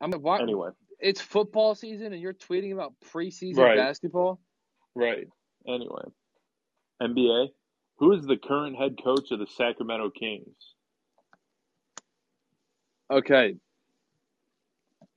[0.00, 3.76] I'm like, why, Anyway, it's football season and you're tweeting about preseason Right.
[3.76, 4.40] basketball.
[4.94, 5.26] right.
[5.66, 6.02] Anyway,
[7.02, 7.48] NBA.
[7.98, 10.54] Who is the current head coach of the Sacramento Kings?
[13.10, 13.56] Okay.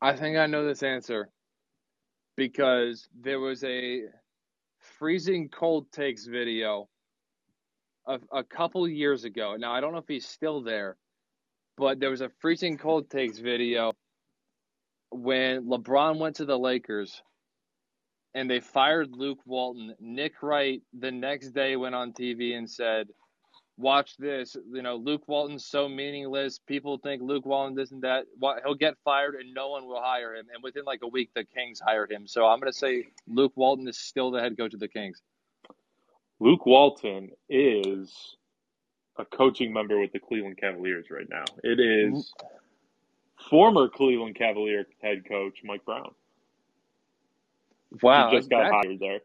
[0.01, 1.29] I think I know this answer
[2.35, 4.03] because there was a
[4.99, 6.87] freezing cold takes video
[8.05, 9.55] of a couple years ago.
[9.57, 10.97] Now I don't know if he's still there,
[11.77, 13.93] but there was a freezing cold takes video
[15.09, 17.21] when LeBron went to the Lakers
[18.35, 19.95] and they fired Luke Walton.
[19.99, 23.07] Nick Wright the next day went on TV and said,
[23.77, 24.55] "Watch this.
[24.71, 26.59] You know, Luke Walton's so meaningless.
[26.59, 28.25] People think Luke Walton this and that.
[28.63, 31.43] He'll get fired and no one will hire him." And within like a week, the
[31.43, 32.27] Kings hired him.
[32.27, 35.21] So I'm gonna say Luke Walton is still the head coach of the Kings.
[36.39, 38.35] Luke Walton is
[39.17, 41.43] a coaching member with the Cleveland Cavaliers right now.
[41.63, 43.49] It is mm-hmm.
[43.49, 46.13] former Cleveland Cavalier head coach Mike Brown.
[48.01, 49.19] Wow, he just got that, hired there.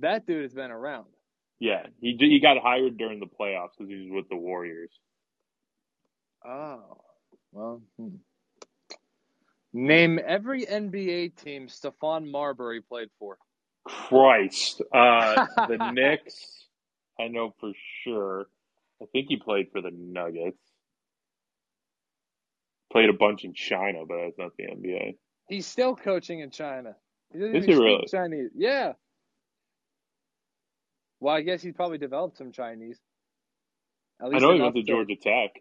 [0.00, 1.06] that dude has been around.
[1.64, 4.90] Yeah, he he got hired during the playoffs because he was with the Warriors.
[6.44, 6.98] Oh,
[7.52, 7.80] well.
[7.98, 8.16] Hmm.
[9.72, 13.38] Name every NBA team Stephon Marbury played for.
[13.86, 16.66] Christ, uh, the Knicks,
[17.18, 18.46] I know for sure.
[19.00, 20.60] I think he played for the Nuggets.
[22.92, 25.16] Played a bunch in China, but that's not the NBA.
[25.48, 26.94] He's still coaching in China.
[27.32, 28.04] He Is he really?
[28.10, 28.50] Chinese.
[28.54, 28.92] Yeah.
[31.24, 33.00] Well, I guess he's probably developed some Chinese.
[34.22, 35.52] At I least know he went to Georgia Tech.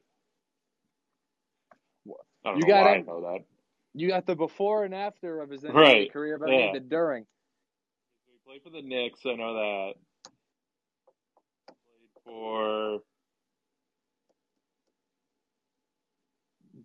[2.46, 2.98] I don't You know got why it.
[2.98, 3.46] I know that.
[3.94, 6.72] You got the before and after of his NBA Right, career, but I yeah.
[6.74, 7.26] the during.
[8.28, 9.22] He played for the Knicks.
[9.26, 9.94] I know that.
[11.86, 13.00] Played for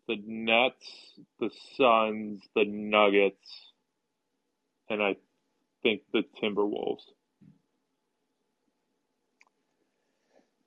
[0.09, 0.87] the Nets,
[1.41, 3.73] the Suns, the Nuggets,
[4.91, 5.17] and I
[5.83, 7.03] think the Timberwolves.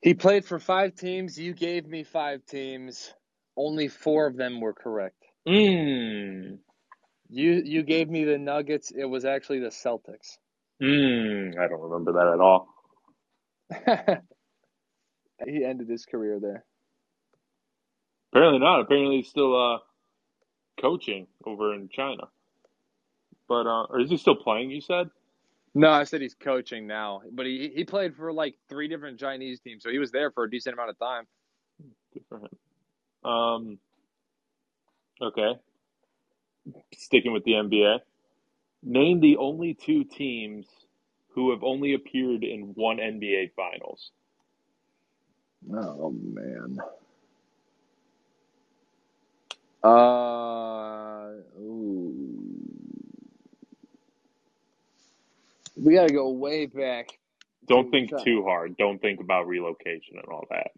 [0.02, 1.38] He played for five teams.
[1.38, 3.14] You gave me five teams.
[3.56, 5.22] Only four of them were correct.
[5.46, 6.58] Mmm.
[7.28, 8.90] You you gave me the Nuggets.
[8.90, 10.38] It was actually the Celtics.
[10.82, 11.56] Mmm.
[11.58, 12.68] I don't remember that at all.
[15.46, 16.64] he ended his career there.
[18.32, 18.80] Apparently not.
[18.80, 19.78] Apparently he's still uh,
[20.80, 22.24] coaching over in China.
[23.48, 24.70] But uh, or is he still playing?
[24.70, 25.10] You said.
[25.74, 29.60] No, I said he's coaching now, but he he played for like three different Chinese
[29.60, 31.24] teams, so he was there for a decent amount of time.
[32.12, 33.30] Good for him.
[33.30, 33.78] Um.
[35.22, 35.52] Okay.
[36.94, 38.00] Sticking with the NBA.
[38.82, 40.66] Name the only two teams
[41.34, 44.10] who have only appeared in one NBA Finals.
[45.72, 46.78] Oh man.
[49.82, 52.11] Uh, ooh.
[55.82, 57.08] We got to go way back.
[57.66, 58.76] Don't to think Chi- too hard.
[58.76, 60.70] Don't think about relocation and all that.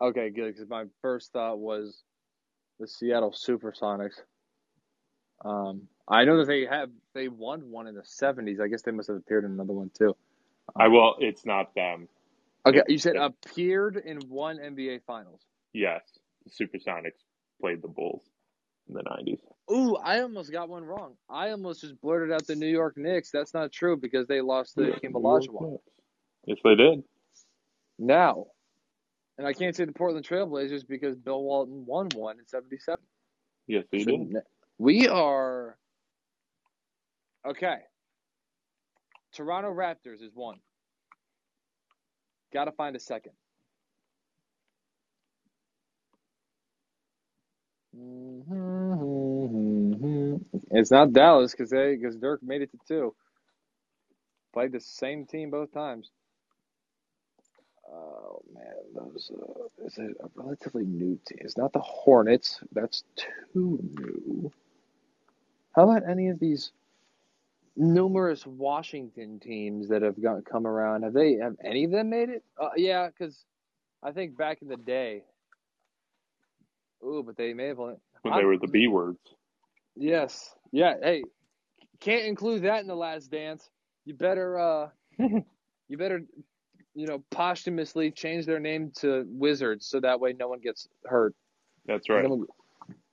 [0.00, 0.54] Okay, good.
[0.54, 2.02] Because my first thought was
[2.80, 4.20] the Seattle SuperSonics.
[5.44, 8.60] Um, I know that they have they won one in the seventies.
[8.60, 10.16] I guess they must have appeared in another one too.
[10.76, 11.16] I will.
[11.18, 12.08] It's not them.
[12.66, 15.40] Okay, you said appeared in one NBA Finals.
[15.72, 16.02] Yes,
[16.44, 17.22] the Supersonics
[17.60, 18.24] played the Bulls
[18.88, 19.40] in the nineties.
[19.70, 21.14] Ooh, I almost got one wrong.
[21.28, 23.30] I almost just blurted out the New York Knicks.
[23.30, 25.78] That's not true because they lost to Hakeem Olajuwon.
[26.44, 27.02] Yes, they did.
[27.98, 28.46] Now,
[29.38, 33.02] and I can't say the Portland Trailblazers because Bill Walton won one in '77.
[33.66, 34.36] Yes, they did.
[34.78, 35.78] We are
[37.46, 37.78] okay.
[39.32, 40.58] Toronto Raptors is one.
[42.52, 43.32] Got to find a second.
[50.70, 53.14] It's not Dallas because they because Dirk made it to two.
[54.54, 56.10] Played the same team both times.
[57.90, 61.38] Oh man, those uh, is a relatively new team?
[61.42, 62.60] It's not the Hornets.
[62.72, 63.04] That's
[63.52, 64.52] too new.
[65.76, 66.72] How about any of these
[67.76, 71.02] numerous Washington teams that have got come around?
[71.04, 72.44] Have they have any of them made it?
[72.60, 73.44] Uh, yeah, because
[74.02, 75.24] I think back in the day.
[77.04, 77.96] Ooh, but they may have only.
[78.22, 79.18] When they I'm- were the B words.
[79.96, 80.54] Yes.
[80.72, 80.94] Yeah.
[81.02, 81.22] Hey,
[82.00, 83.68] can't include that in the last dance.
[84.04, 84.88] You better, uh,
[85.18, 86.20] you better,
[86.94, 91.34] you know, posthumously change their name to Wizards so that way no one gets hurt.
[91.86, 92.26] That's right.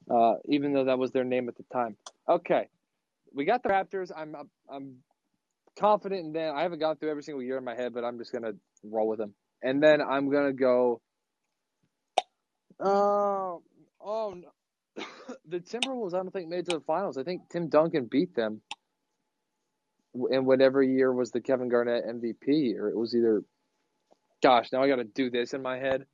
[0.10, 1.96] Uh, even though that was their name at the time.
[2.28, 2.68] Okay,
[3.34, 4.12] we got the Raptors.
[4.16, 4.96] I'm, I'm, I'm
[5.80, 6.56] confident in them.
[6.56, 9.08] I haven't gone through every single year in my head, but I'm just gonna roll
[9.08, 9.34] with them.
[9.62, 11.00] And then I'm gonna go.
[12.80, 13.58] Uh,
[14.04, 15.04] Oh, no.
[15.47, 17.18] the Timberwolves, I don't think made to the finals.
[17.18, 18.62] I think Tim Duncan beat them.
[20.14, 22.89] And whatever year was the Kevin Garnett MVP year?
[22.89, 23.43] It was either,
[24.43, 26.06] gosh, now I got to do this in my head.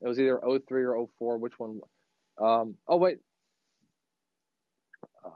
[0.00, 1.38] It was either 03 or 04.
[1.38, 1.80] Which one?
[2.40, 3.18] Um, oh wait,
[5.24, 5.30] uh,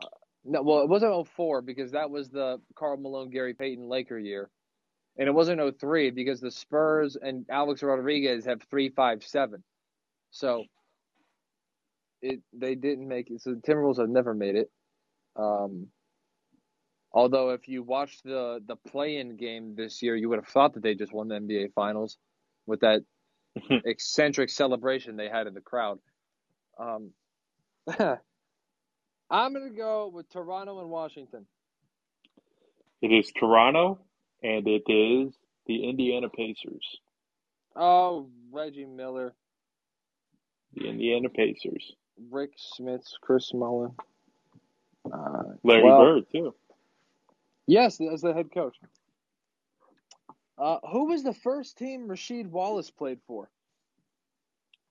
[0.44, 4.50] no, well it wasn't 04 because that was the Karl Malone, Gary Payton Laker year,
[5.18, 9.62] and it wasn't 03 because the Spurs and Alex Rodriguez have three, five, seven.
[10.30, 10.64] So
[12.24, 13.42] it they didn't make it.
[13.42, 14.70] So the Timberwolves have never made it.
[15.36, 15.88] Um,
[17.12, 20.82] although if you watched the the play-in game this year, you would have thought that
[20.82, 22.16] they just won the NBA Finals
[22.66, 23.02] with that
[23.84, 25.98] eccentric celebration they had in the crowd.
[26.78, 27.10] Um,
[27.88, 31.46] I'm gonna go with Toronto and Washington.
[33.02, 33.98] It is Toronto,
[34.42, 35.34] and it is
[35.66, 36.86] the Indiana Pacers.
[37.76, 39.34] Oh, Reggie Miller,
[40.74, 41.92] The Indiana Pacers.
[42.30, 43.92] Rik Smits, Chris Mullin.
[45.12, 46.54] Uh, Larry well, Bird too.
[47.66, 48.76] Yes, as the head coach.
[50.56, 53.50] Uh, who was the first team Rasheed Wallace played for?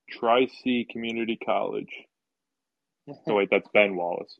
[0.10, 1.92] Tri C Community College.
[3.28, 4.40] Oh wait, that's Ben Wallace.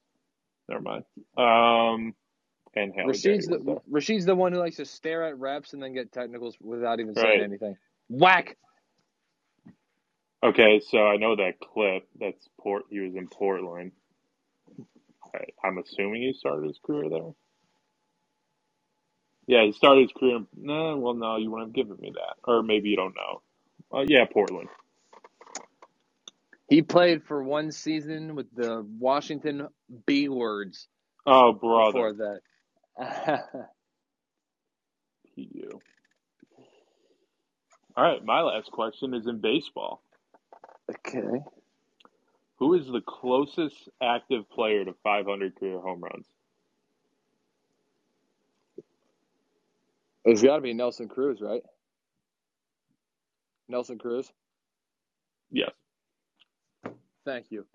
[0.70, 1.04] Never mind.
[1.36, 2.14] Um,
[2.74, 5.94] and Haley Berry the Rasheed's the one who likes to stare at reps and then
[5.94, 7.42] get technicals without even saying Right.
[7.42, 7.76] anything.
[8.10, 8.58] Whack.
[10.44, 12.08] Okay, so I know that clip.
[12.20, 12.86] That's Port.
[12.90, 13.94] He was in Portland.
[15.64, 17.32] I'm assuming he started his career there.
[19.48, 20.38] Yeah, he started his career.
[20.38, 23.42] in- No, well, no, you wouldn't have given me that, or maybe you don't know.
[23.94, 24.70] Uh, yeah, Portland.
[26.70, 29.68] He played for one season with the Washington
[30.08, 30.88] B words
[31.26, 31.94] Oh, brother.
[31.94, 32.42] before that.
[35.36, 35.82] PU.
[37.98, 40.03] All right, my last question is in baseball.
[40.90, 41.44] Okay.
[42.60, 46.26] Who is the closest active player to 500 career home runs?
[50.26, 51.62] It's got to be Nelson Cruz, right?
[53.68, 54.32] Nelson Cruz.
[55.52, 55.72] Yes.
[57.26, 57.66] Thank you.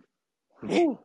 [0.62, 0.96] if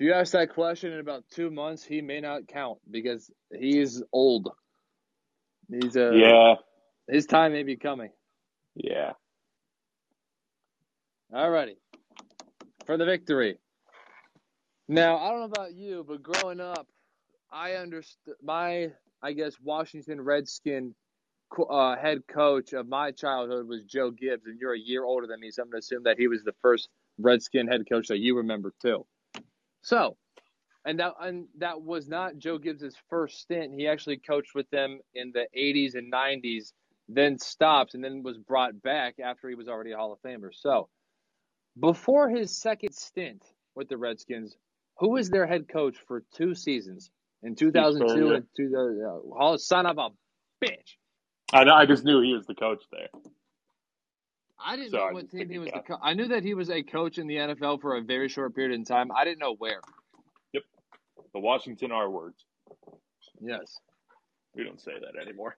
[0.00, 4.50] you ask that question in about two months, he may not count because he's old.
[5.70, 6.54] He's uh, Yeah.
[7.08, 8.10] His time may be coming.
[8.74, 9.12] Yeah.
[11.32, 11.76] Alrighty.
[12.84, 13.56] For the victory.
[14.88, 16.86] Now, I don't know about you, but growing up,
[17.50, 18.90] I understood my,
[19.22, 20.94] I guess, Washington Redskin
[21.70, 25.40] uh, head coach of my childhood was Joe Gibbs, and you're a year older than
[25.40, 28.18] me, so I'm going to assume that he was the first Redskin head coach that
[28.18, 29.06] you remember too.
[29.82, 30.16] So,
[30.84, 33.74] and that and that was not Joe Gibbs' first stint.
[33.74, 36.72] He actually coached with them in the 80s and 90s,
[37.08, 40.50] then stopped, and then was brought back after he was already a Hall of Famer.
[40.52, 40.88] So,
[41.78, 43.42] before his second stint
[43.74, 44.56] with the Redskins,
[44.98, 47.10] who was their head coach for two seasons
[47.42, 48.34] in 2002 Spurrier.
[48.34, 49.04] and 2000?
[49.04, 50.10] Uh, Hall son of a
[50.64, 50.96] bitch.
[51.52, 53.08] I know, I just knew he was the coach there.
[54.64, 55.72] I didn't So know what team he was.
[55.72, 58.28] The co- I knew that he was a coach in the NFL for a very
[58.28, 59.10] short period in time.
[59.12, 59.80] I didn't know where.
[60.52, 60.62] Yep,
[61.34, 62.44] the Washington R words.
[63.40, 63.80] Yes.
[64.54, 65.56] We don't say that anymore.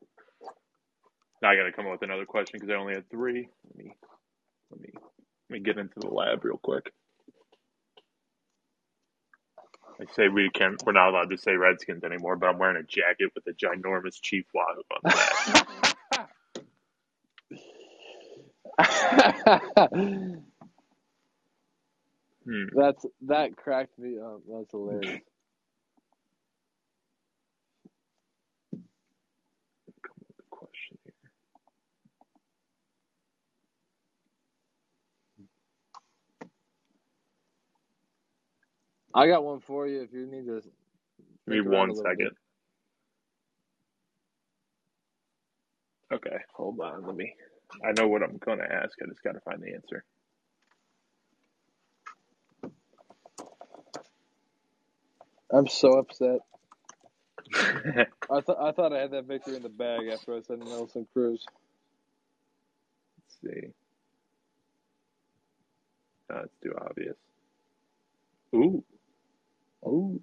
[1.43, 3.49] Now I got to come up with another question because I only had three.
[3.69, 3.93] Let me,
[4.71, 4.89] let me,
[5.51, 6.93] let me get into the lab real quick.
[10.01, 10.83] I say we can't.
[10.87, 14.21] We're not allowed to say Redskins anymore, but I'm wearing a jacket with a ginormous
[14.23, 15.37] Chief Wahoo on the back.
[22.47, 22.65] Hmm.
[22.73, 24.43] That's that cracked me up.
[24.51, 25.23] That's hilarious.
[30.03, 31.15] Come up with a question here.
[39.15, 40.62] I got one for you if you need to.
[41.49, 42.31] Give me one second.
[46.11, 46.17] bit.
[46.17, 47.07] Okay, hold on.
[47.07, 47.35] Let me.
[47.85, 48.93] I know what I'm going to ask.
[49.03, 50.05] I just got to find the answer.
[55.53, 56.41] I'm so upset.
[58.31, 61.07] I thought I thought I had that victory in the bag after I said Nelson
[61.12, 61.49] Cruz.
[63.19, 63.69] Let's see.
[66.31, 67.17] No, too obvious.
[68.55, 68.85] Ooh,
[69.85, 70.20] Oh,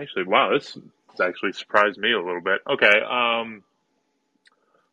[0.00, 0.78] actually, wow, this
[1.20, 2.60] actually surprised me a little bit.
[2.70, 3.62] Okay, um,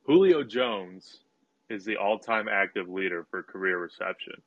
[0.05, 1.19] Julio Jones
[1.69, 4.43] is the all-time active leader for career receptions.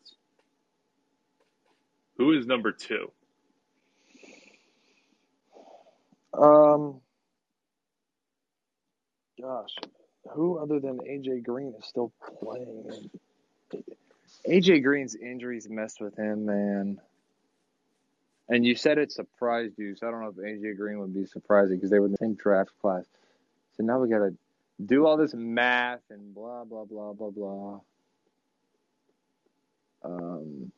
[2.18, 3.11] Who is number two?
[6.34, 7.00] um,
[9.40, 9.74] gosh,
[10.34, 13.11] who other than AJ Green is still playing?
[14.49, 17.01] AJ Green's injuries messed with him, man.
[18.49, 21.24] And you said it surprised you, so I don't know if AJ Green would be
[21.26, 23.05] surprising because they were in the same draft class.
[23.76, 24.34] So now we got to
[24.84, 27.80] do all this math and blah blah blah blah blah.
[30.03, 30.72] Um,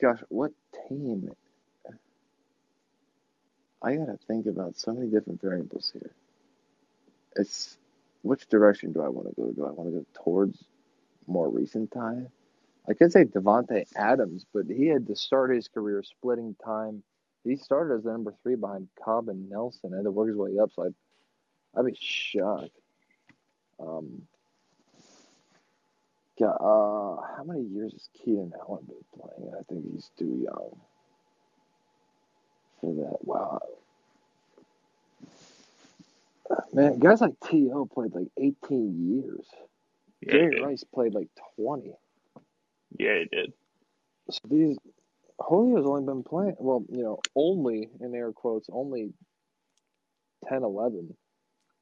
[0.00, 0.52] gosh, what
[0.88, 1.30] team?
[3.82, 6.10] I gotta think about so many different variables here.
[7.36, 7.76] It's
[8.22, 9.52] which direction do I want to go?
[9.52, 10.58] Do I want to go towards
[11.26, 12.28] more recent time?
[12.88, 17.02] I could say Davante Adams, but he had to start his career splitting time.
[17.44, 20.36] He started as the number three behind Cobb and Nelson, and had to work his
[20.36, 20.70] way up.
[20.74, 20.94] So I'd,
[21.76, 22.70] I'd be shocked.
[23.78, 24.22] Um,
[26.38, 29.52] yeah, uh, how many years has Keenan Allen been playing?
[29.58, 30.76] I think he's too young
[32.80, 33.18] for that.
[33.22, 33.60] Wow.
[36.72, 37.86] Man, guys like T.O.
[37.86, 39.46] played like 18 years.
[40.28, 40.62] Jerry.
[40.62, 41.28] Rice played like
[41.60, 41.92] 20.
[42.98, 43.52] Yeah, he did.
[44.30, 44.76] So these
[45.48, 49.12] Julio's only been playing well, you know, only in air quotes, only
[50.48, 51.14] 10, 11.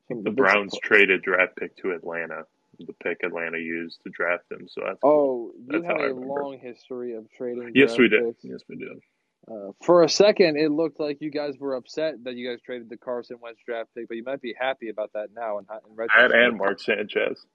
[0.08, 2.42] Some The Browns traded draft pick to Atlanta.
[2.78, 4.66] The pick Atlanta used to draft him.
[4.68, 5.52] So that's Oh, cool.
[5.56, 7.70] you That's have a long history of trading.
[7.74, 8.24] yes, we did.
[8.24, 8.44] picks.
[8.44, 8.98] Yes, we did.
[9.46, 12.88] Uh, for a second, it looked like you guys were upset that you guys traded
[12.88, 15.58] the Carson Wentz draft pick, but you might be happy about that now.
[15.58, 16.34] In, in retrospect.
[16.34, 17.46] and Mark Sanchez.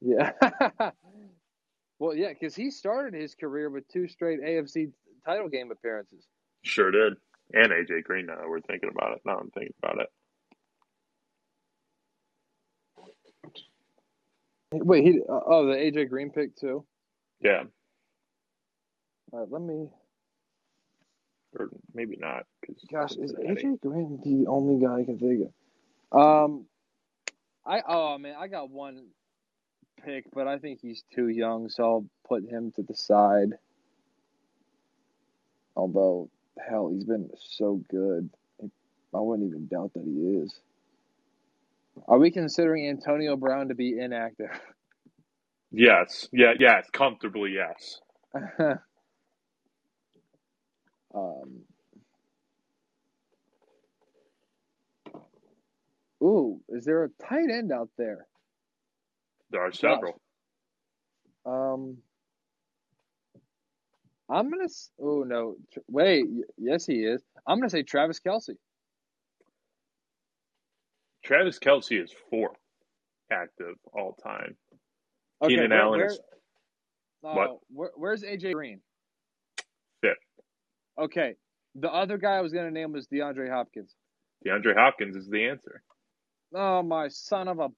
[0.00, 0.32] Yeah.
[1.98, 4.92] well, yeah, because he started his career with two straight AFC
[5.24, 6.24] title game appearances.
[6.62, 7.14] Sure did.
[7.54, 8.26] And AJ Green.
[8.26, 9.20] Now that we're thinking about it.
[9.24, 10.08] Now I'm thinking about it.
[14.72, 16.84] Wait, he uh, oh the AJ Green pick too.
[17.40, 17.62] Yeah,
[19.32, 19.88] All right, let me.
[21.58, 22.44] or maybe not.
[22.66, 23.32] 'cause Gosh, is.
[23.32, 25.48] AJ Green the only guy I can think
[26.12, 26.18] of?
[26.20, 26.66] Um,
[27.64, 29.06] I oh man, I got one
[30.04, 33.50] pick, but I think he's too young, so I'll put him to the side.
[35.76, 38.30] Although, hell, he's been so good,
[39.14, 40.60] I wouldn't even doubt that he is.
[42.08, 44.50] Are we considering Antonio Brown to be inactive?
[45.70, 46.28] Yes.
[46.32, 46.52] Yeah.
[46.58, 46.86] Yes.
[46.92, 47.54] Comfortably.
[47.56, 48.00] Yes.
[51.14, 51.60] um.
[56.22, 58.26] Ooh, is there a tight end out there?
[59.50, 60.20] There are several.
[61.46, 61.98] Um,
[64.28, 64.68] I'm gonna.
[65.00, 65.56] Oh no!
[65.88, 66.26] Wait,
[66.58, 67.22] yes, he is.
[67.46, 68.56] I'm gonna say Travis Kelce.
[71.24, 72.56] Travis Kelce is fourth
[73.32, 74.56] active all time.
[75.42, 76.20] Okay, Keenan where- Allen where- is
[77.24, 77.58] oh, what?
[77.70, 78.80] where- where's AJ Green?
[80.02, 80.16] fifth.
[80.98, 81.34] Okay,
[81.74, 83.94] the other guy I was gonna name was DeAndre Hopkins.
[84.46, 85.82] DeAndre Hopkins is the answer.
[86.54, 87.68] Oh my son of a.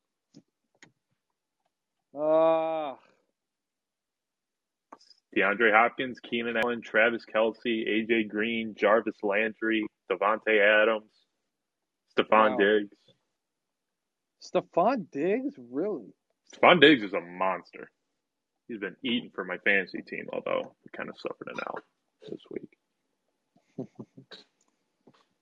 [2.17, 2.99] Ah,
[5.37, 11.13] DeAndre Hopkins, Keenan Allen, Travis Kelce, AJ Green, Jarvis Landry, Davante Adams,
[12.19, 12.59] Stefon Wow.
[12.59, 12.97] Diggs.
[14.43, 16.15] Stefon Diggs, really?
[16.55, 17.91] Stefon Diggs is a monster.
[18.69, 21.83] He's been eating for my fantasy team, although he kind of suffered an out
[22.31, 22.71] this week.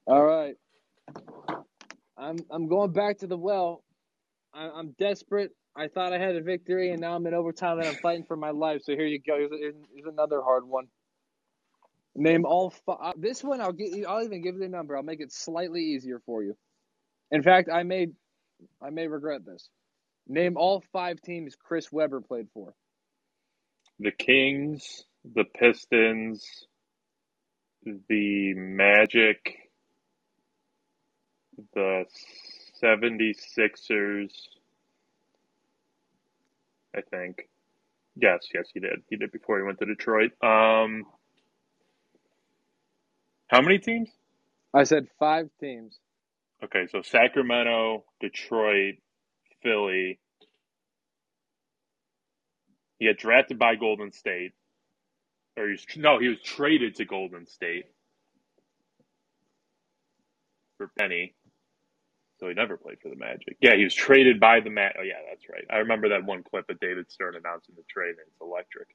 [0.07, 0.57] All right.
[2.19, 3.85] I'm I'm going back to the well.
[4.55, 5.53] I, I'm desperate.
[5.79, 8.37] I thought I had a victory, and now I'm in overtime, and I'm fighting for
[8.37, 8.83] my life.
[8.83, 9.37] So here you go.
[9.39, 10.89] Here's, here's another hard one.
[12.17, 12.99] Name all five.
[13.01, 13.93] Uh, this one, I'll get.
[13.93, 14.97] you I'll even give you the number.
[14.97, 16.57] I'll make it slightly easier for you.
[17.31, 18.09] In fact, I may,
[18.83, 19.69] I may regret this.
[20.27, 22.75] Name all five teams Chris Webber played for.
[24.01, 26.45] The Kings, the Pistons,
[27.85, 29.57] the Magic,
[31.75, 32.05] the
[32.83, 34.33] 76ers,
[36.97, 37.49] I think.
[38.17, 39.03] Yes, yes, he did.
[39.11, 40.33] He did before he went to Detroit.
[40.43, 41.05] Um,
[43.49, 44.11] how many teams?
[44.75, 45.99] I said five teams.
[46.65, 48.97] Okay, so Sacramento, Detroit,
[49.63, 50.19] Philly.
[52.99, 54.53] He got drafted by Golden State.
[55.57, 57.87] Or he was, no, he was traded to Golden State
[60.79, 61.35] for Penny.
[62.41, 63.57] So he never played for the Magic.
[63.61, 64.97] Yeah, he was traded by the Magic.
[65.01, 65.65] Oh, yeah, that's right.
[65.71, 68.89] I remember that one clip of David Stern announcing the trade, and it's electric.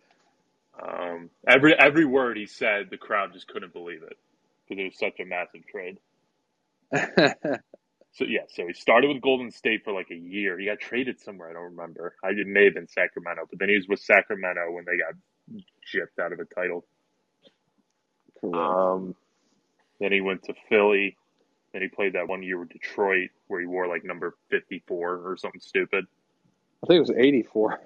[0.82, 4.18] Um, every every word he said, the crowd just couldn't believe it
[4.68, 5.98] because it was such a massive trade.
[8.12, 10.58] So yeah, so he started with Golden State for like a year.
[10.58, 12.16] He got traded somewhere, I don't remember.
[12.24, 15.14] I it may have been Sacramento, but then he was with Sacramento when they got
[15.94, 16.84] gypped out of a title.
[18.40, 18.54] Correct.
[18.54, 19.16] Um,
[20.00, 21.16] then he went to Philly.
[21.74, 25.36] Then he played that one year with Detroit where he wore like number 54 or
[25.36, 26.06] something stupid.
[26.82, 27.80] I think it was 84.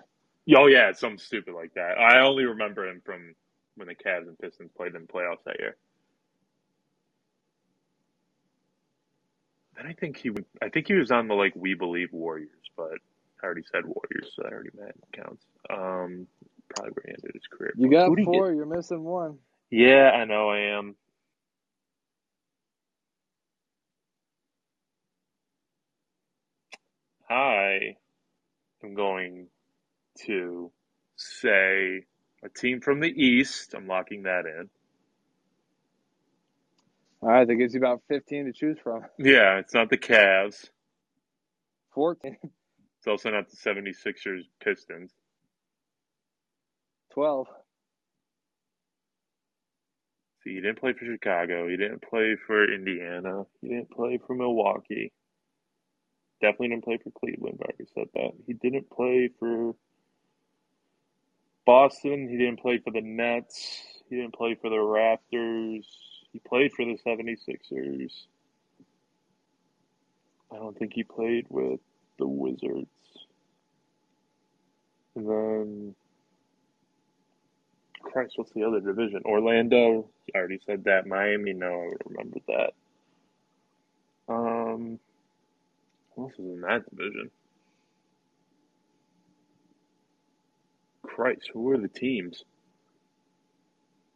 [0.54, 1.98] Oh, yeah, something stupid like that.
[1.98, 3.34] I only remember him from
[3.76, 5.76] when the Cavs and Pistons played in the playoffs that year.
[9.76, 12.98] Then I think he I think he was on the like We Believe Warriors, but
[13.42, 15.44] I already said Warriors, so that already meant counts.
[15.70, 16.26] Um,
[16.74, 17.72] probably where he ended his career.
[17.76, 18.52] You got four.
[18.52, 19.38] You're missing one.
[19.70, 20.96] Yeah, I know I am.
[27.30, 27.96] I
[28.82, 29.48] am going
[30.26, 30.72] to
[31.16, 32.04] say
[32.44, 33.74] a team from the East.
[33.74, 34.68] I'm locking that in.
[37.20, 39.02] All right, that gives you about 15 to choose from.
[39.18, 40.70] Yeah, it's not the Cavs.
[41.94, 42.36] 14.
[42.42, 45.12] It's also not the 76ers Pistons.
[47.14, 47.46] 12.
[50.44, 51.68] See, he didn't play for Chicago.
[51.68, 53.44] He didn't play for Indiana.
[53.60, 55.12] He didn't play for Milwaukee.
[56.40, 57.58] Definitely didn't play for Cleveland.
[57.60, 58.32] I already said that.
[58.46, 59.74] He didn't play for
[61.66, 62.28] Boston.
[62.28, 63.82] He didn't play for the Nets.
[64.08, 65.84] He didn't play for the Raptors.
[66.32, 68.12] He played for the 76ers.
[70.52, 71.80] I don't think he played with
[72.18, 72.86] the Wizards.
[75.14, 75.94] And then,
[78.02, 79.22] Christ, what's the other division?
[79.24, 80.08] Orlando.
[80.34, 81.06] I already said that.
[81.06, 81.52] Miami.
[81.52, 82.72] No, I remember that.
[84.28, 84.98] Um,
[86.18, 87.30] who else is in that division?
[91.04, 92.44] Christ, who were the teams?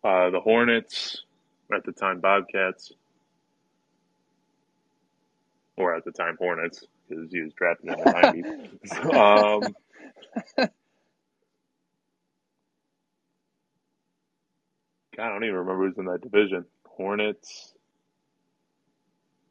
[0.05, 1.23] Uh, the Hornets,
[1.75, 2.93] at the time Bobcats,
[5.77, 8.07] or at the time Hornets, because he was drafted in the
[9.05, 9.07] 90s.
[9.15, 9.75] um,
[15.17, 16.65] God, I don't even remember who's in that division.
[16.87, 17.75] Hornets.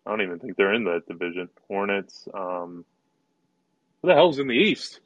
[0.05, 1.49] I don't even think they're in that division.
[1.67, 2.27] Hornets.
[2.33, 2.85] Um,
[4.01, 4.99] who the hell's in the East?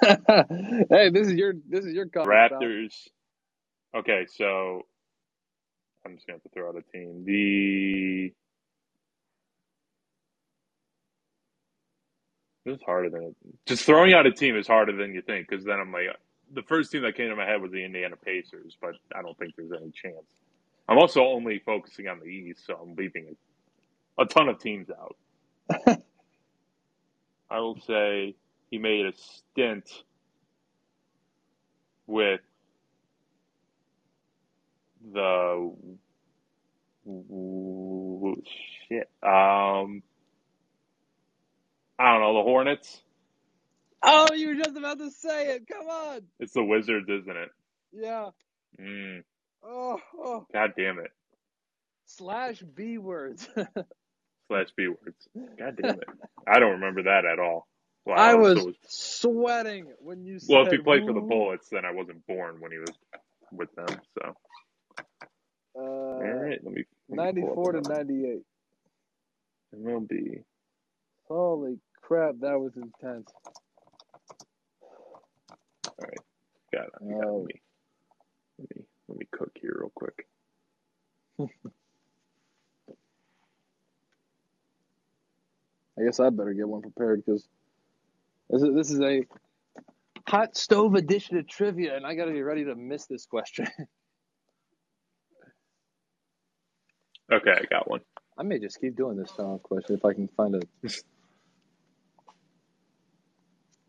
[0.02, 3.08] hey, this is your this is your Raptors.
[3.94, 4.82] Okay, so
[6.04, 7.24] I'm just gonna have to throw out a team.
[7.24, 8.32] The
[12.66, 13.34] It's harder than
[13.66, 16.08] just throwing out a team is harder than you think because then I'm like
[16.52, 19.36] the first team that came to my head was the Indiana Pacers, but I don't
[19.38, 20.26] think there's any chance.
[20.88, 23.36] I'm also only focusing on the East, so I'm leaving
[24.18, 25.16] a, ton of teams out.
[27.50, 28.36] I will say
[28.70, 29.90] he made a stint
[32.06, 32.40] with
[35.12, 35.72] the
[38.88, 39.10] shit.
[39.22, 40.02] Um,
[41.98, 43.02] I don't know the Hornets.
[44.02, 45.66] Oh, you were just about to say it.
[45.68, 46.22] Come on.
[46.38, 47.50] It's the Wizards, isn't it?
[47.92, 48.30] Yeah.
[48.80, 49.22] Mm.
[49.62, 50.46] Oh, oh.
[50.52, 51.12] God damn it.
[52.06, 53.48] Slash B words.
[54.50, 55.28] Slash B words.
[55.58, 56.08] God damn it.
[56.44, 57.68] I don't remember that at all.
[58.04, 61.84] Wow, I was, was sweating when you Well, if he played for the Bullets, then
[61.84, 62.90] I wasn't born when he was
[63.52, 64.34] with them, so.
[65.78, 66.82] Uh, all right, let me.
[67.08, 68.42] Let me 94 to 98.
[69.76, 70.42] MLB.
[71.28, 73.30] Holy crap, that was intense.
[75.86, 76.18] All right,
[76.72, 77.08] got it.
[77.08, 77.44] Got oh.
[77.44, 77.54] me.
[78.58, 80.26] Let me let me cook here real quick.
[86.00, 87.46] I guess I better get one prepared because
[88.48, 89.24] this is, this is a
[90.26, 93.66] hot stove edition of trivia, and I got to be ready to miss this question.
[97.32, 98.00] okay, I got one.
[98.38, 100.60] I may just keep doing this style question if I can find a.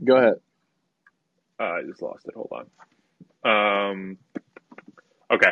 [0.03, 0.35] Go ahead.
[1.59, 2.33] Uh, I just lost it.
[2.35, 2.51] Hold
[3.45, 3.91] on.
[3.91, 4.17] Um,
[5.31, 5.51] okay.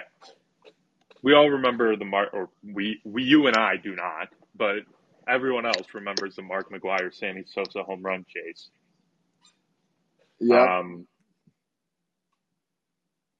[1.22, 4.80] We all remember the Mark, or we, we, you and I do not, but
[5.30, 8.69] everyone else remembers the Mark McGwire Sammy Sosa home run chase.
[10.39, 10.80] Yeah.
[10.80, 11.07] Um,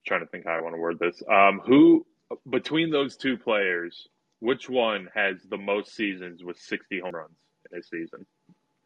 [0.06, 1.22] trying to think how I want to word this.
[1.32, 2.06] Um, who
[2.50, 4.08] between those two players,
[4.40, 7.36] which one has the most seasons with 60 home runs
[7.72, 8.26] in a season?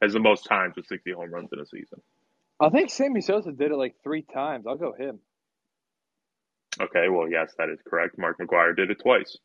[0.01, 1.99] Has the most times with 60 home runs in a season?
[2.60, 4.66] I think Sammy Sosa did it like three times.
[4.68, 5.20] I'll go him.
[6.82, 8.18] Okay, well, yes, that is correct.
[8.18, 9.38] Mark McGwire did it twice.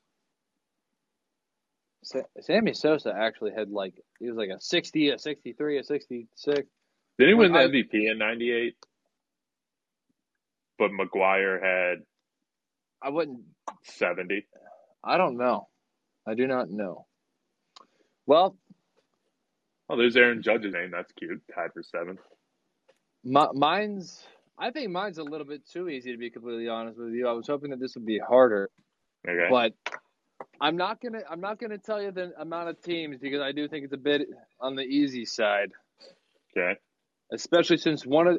[2.02, 6.68] Sammy Sosa actually had like he was like a sixty, a sixty-three, a sixty-six.
[7.18, 8.76] Did he win the MVP in '98?
[10.78, 12.04] But McGwire had.
[13.02, 13.40] I wouldn't.
[13.82, 14.46] Seventy.
[15.02, 15.68] I don't know.
[16.26, 17.06] I do not know.
[18.26, 18.56] Well.
[19.90, 20.90] Oh, there's Aaron Judge's name.
[20.90, 21.42] That's cute.
[21.54, 22.20] Tied for seventh.
[23.24, 24.22] My, mine's.
[24.58, 27.26] I think mine's a little bit too easy to be completely honest with you.
[27.26, 28.70] I was hoping that this would be harder.
[29.26, 29.48] Okay.
[29.50, 29.72] But
[30.60, 33.68] I'm not gonna I'm not gonna tell you the amount of teams because I do
[33.68, 34.28] think it's a bit
[34.60, 35.70] on the easy side.
[36.56, 36.78] Okay.
[37.32, 38.38] Especially since one of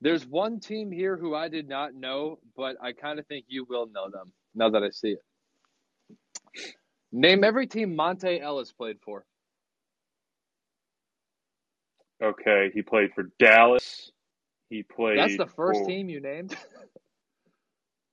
[0.00, 3.66] there's one team here who I did not know, but I kind of think you
[3.68, 6.74] will know them now that I see it.
[7.12, 9.24] Name every team Monta Ellis played for.
[12.22, 14.10] Okay, he played for Dallas.
[14.68, 15.18] He played.
[15.18, 16.56] That's the first for, team you named.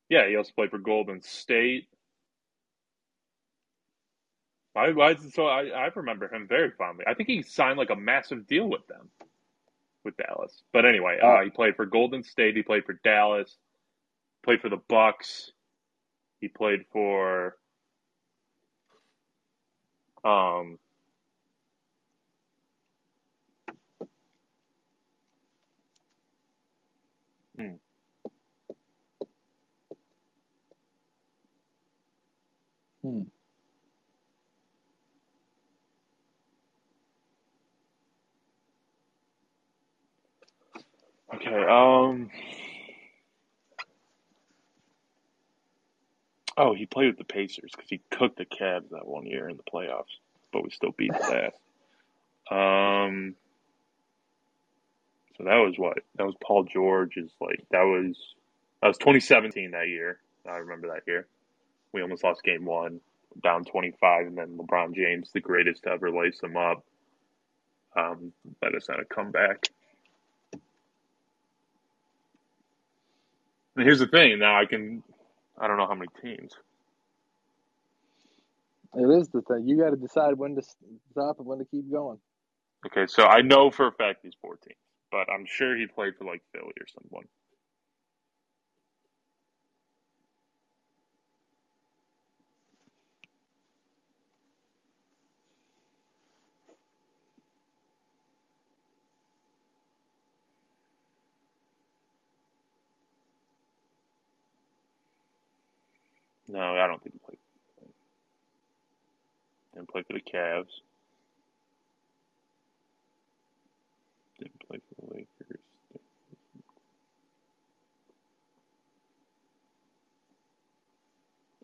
[0.09, 1.87] Yeah, he also played for Golden State.
[4.85, 5.47] It so?
[5.47, 7.05] I, I remember him very fondly.
[7.07, 9.09] I think he signed like a massive deal with them,
[10.03, 10.63] with Dallas.
[10.73, 12.55] But anyway, uh, he played for Golden State.
[12.55, 13.55] He played for Dallas.
[14.43, 15.51] Played for the Bucks.
[16.41, 17.57] He played for
[20.23, 20.79] um
[27.57, 27.75] hmm.
[33.03, 33.21] Hmm.
[41.37, 41.63] Okay.
[41.63, 42.29] Um.
[46.57, 49.57] Oh, he played with the Pacers because he cooked the Cavs that one year in
[49.57, 50.17] the playoffs,
[50.51, 51.53] but we still beat his ass.
[52.49, 53.35] Um.
[55.37, 55.99] So that was what?
[56.15, 57.17] That was Paul George.
[57.17, 58.17] Is like that was
[58.81, 60.19] that was 2017 that year.
[60.49, 61.27] I remember that year.
[61.93, 63.01] We almost lost game one,
[63.43, 66.83] down 25, and then LeBron James, the greatest to ever lace them up,
[67.95, 69.67] um, let us had a comeback.
[73.77, 74.39] And here's the thing.
[74.39, 75.03] Now I can,
[75.59, 76.53] I don't know how many teams.
[78.95, 79.67] It is the thing.
[79.67, 80.63] You got to decide when to
[81.11, 82.17] stop and when to keep going.
[82.87, 84.73] Okay, so I know for a fact he's 14,
[85.11, 87.25] but I'm sure he played for like Philly or someone.
[106.57, 107.37] No, I don't think he played.
[109.75, 110.73] Didn't play for the Cavs.
[114.39, 115.61] Didn't play for the Lakers.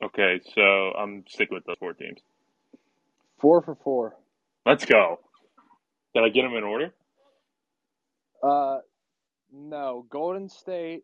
[0.04, 2.20] Okay, so I'm sticking with those four teams.
[3.40, 4.16] Four for four.
[4.64, 5.20] Let's go.
[6.14, 6.94] Did I get them in order?
[8.44, 8.78] Uh,
[9.52, 10.06] no.
[10.12, 11.04] Golden State,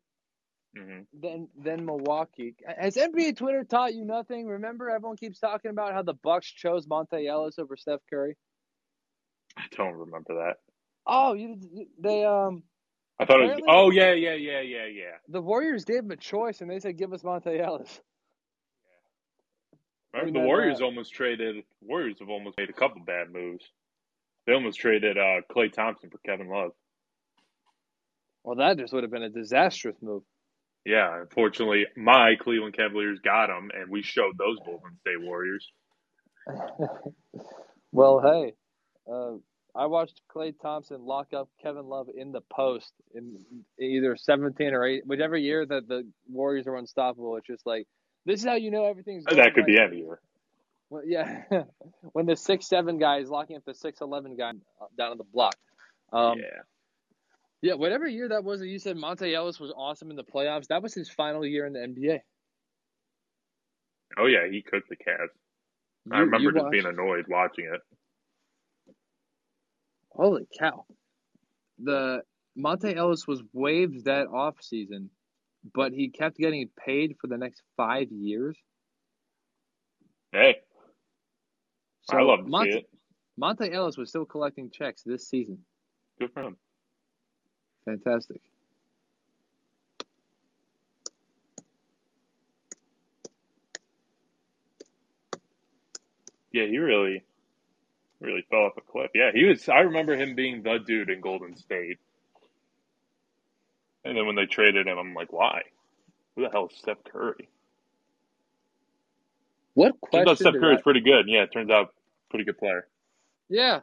[0.77, 1.01] Mm-hmm.
[1.19, 2.55] then then Milwaukee.
[2.77, 4.45] Has NBA Twitter taught you nothing?
[4.45, 8.37] Remember, everyone keeps talking about how the Bucks chose Monta Ellis over Steph Curry.
[9.57, 10.57] I don't remember that.
[11.07, 11.57] Oh, you
[11.99, 12.63] they um.
[13.19, 13.61] I thought it was.
[13.67, 15.15] Oh yeah, yeah, yeah, yeah, yeah.
[15.27, 17.99] The Warriors gave him a choice, and they said, "Give us Monta Ellis."
[20.13, 21.63] Remember the Warriors uh, almost traded.
[21.81, 23.65] Warriors have almost made a couple bad moves.
[24.45, 26.71] They almost traded uh, Klay Thompson for Kevin Love.
[28.43, 30.23] Well, that just would have been a disastrous move.
[30.85, 35.67] Yeah, unfortunately, my Cleveland Cavaliers got him, and we showed those Golden State Warriors.
[37.91, 38.53] well, hey,
[39.11, 39.33] uh,
[39.75, 43.39] I watched Klay Thompson lock up Kevin Love in the post in
[43.79, 47.35] either 17 or 8, whichever year that the Warriors are unstoppable.
[47.37, 47.85] It's just like,
[48.25, 49.67] this is how you know everything's That could right.
[49.67, 50.19] be any year.
[50.89, 51.43] Well, yeah,
[52.13, 54.53] when the six seven guy is locking up the six eleven guy
[54.97, 55.55] down on the block.
[56.11, 56.61] Um, yeah.
[57.61, 60.67] Yeah, whatever year that was that you said Monta Ellis was awesome in the playoffs.
[60.67, 62.19] That was his final year in the NBA.
[64.17, 65.27] Oh yeah, he cooked the Cavs.
[66.11, 67.81] I remember just watched- being annoyed watching it.
[70.11, 70.85] Holy cow!
[71.77, 72.23] The
[72.57, 75.09] Monta Ellis was waived that off season,
[75.73, 78.57] but he kept getting paid for the next five years.
[80.31, 80.57] Hey,
[82.03, 82.85] So I love to Monta.
[83.39, 85.59] Monta Ellis was still collecting checks this season.
[86.19, 86.57] Good for him.
[87.85, 88.41] Fantastic.
[96.51, 97.23] Yeah, he really,
[98.19, 99.11] really fell off a cliff.
[99.13, 99.69] Yeah, he was.
[99.69, 101.99] I remember him being the dude in Golden State.
[104.03, 105.63] And then when they traded him, I'm like, why?
[106.35, 107.49] Who the hell is Steph Curry?
[109.73, 110.25] What question?
[110.25, 110.29] Turns question?
[110.29, 111.25] out Steph did Curry's I- pretty good.
[111.27, 111.93] Yeah, it turns out
[112.29, 112.87] pretty good player.
[113.49, 113.81] Yeah.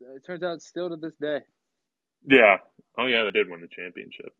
[0.00, 1.40] It turns out still to this day.
[2.26, 2.58] Yeah.
[2.98, 4.34] Oh yeah, they did win the championship.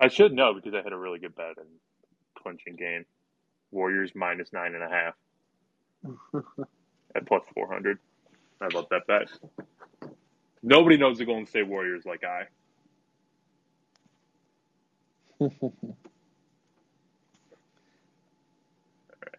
[0.00, 1.66] I should know because I had a really good bet in
[2.42, 3.06] clinching game.
[3.72, 5.14] Warriors minus nine and a half
[7.16, 7.98] at plus four hundred.
[8.62, 9.28] I love that bet.
[10.62, 12.44] Nobody knows the Golden State Warriors like I.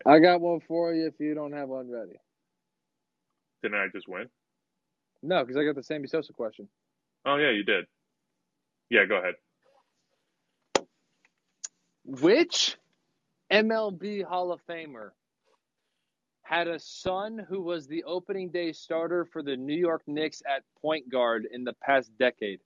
[0.05, 2.17] I got one for you if you don't have one ready.
[3.63, 4.30] Didn't I just win?
[5.24, 6.68] No, because I got the Sammy Sosa question.
[7.26, 7.86] Oh yeah, you did.
[8.90, 9.36] Yeah, go ahead.
[12.06, 12.76] Which
[13.50, 15.12] MLB Hall of Famer
[16.41, 20.64] had a son who was the opening day starter for the New York Knicks at
[20.82, 22.60] point guard in the past decade?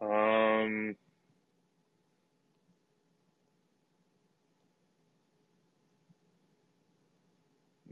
[0.00, 0.96] Um,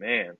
[0.01, 0.37] man,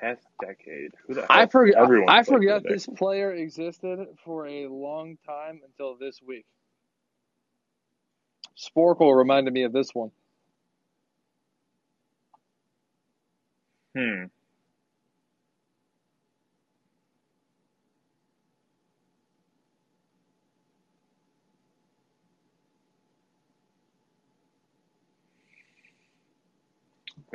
[0.00, 0.92] past decade.
[1.06, 1.32] Who the?
[1.32, 1.46] I.
[1.76, 6.46] Everyone I played for forget this player existed for a long time until this week.
[8.58, 10.10] Sporcle reminded me of this one.
[13.96, 14.24] Hmm.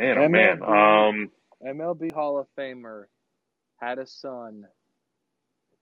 [0.01, 0.59] Man, oh man.
[0.59, 1.09] MLB.
[1.09, 1.31] Um,
[1.65, 3.03] MLB Hall of Famer
[3.79, 4.65] had a son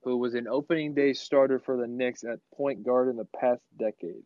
[0.03, 3.61] who was an opening day starter for the Knicks at point guard in the past
[3.77, 4.23] decade.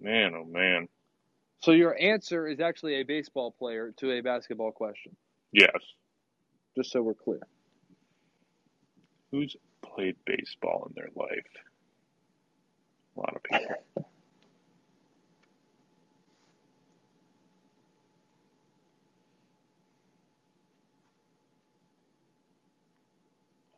[0.00, 0.88] man, oh man.
[1.60, 5.16] So your answer is actually a baseball player to a basketball question,
[5.52, 5.70] Yes.
[6.76, 7.40] just so we're clear.
[9.32, 11.46] Who's played baseball in their life?
[13.16, 13.76] A lot of people.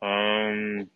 [0.01, 0.89] Um,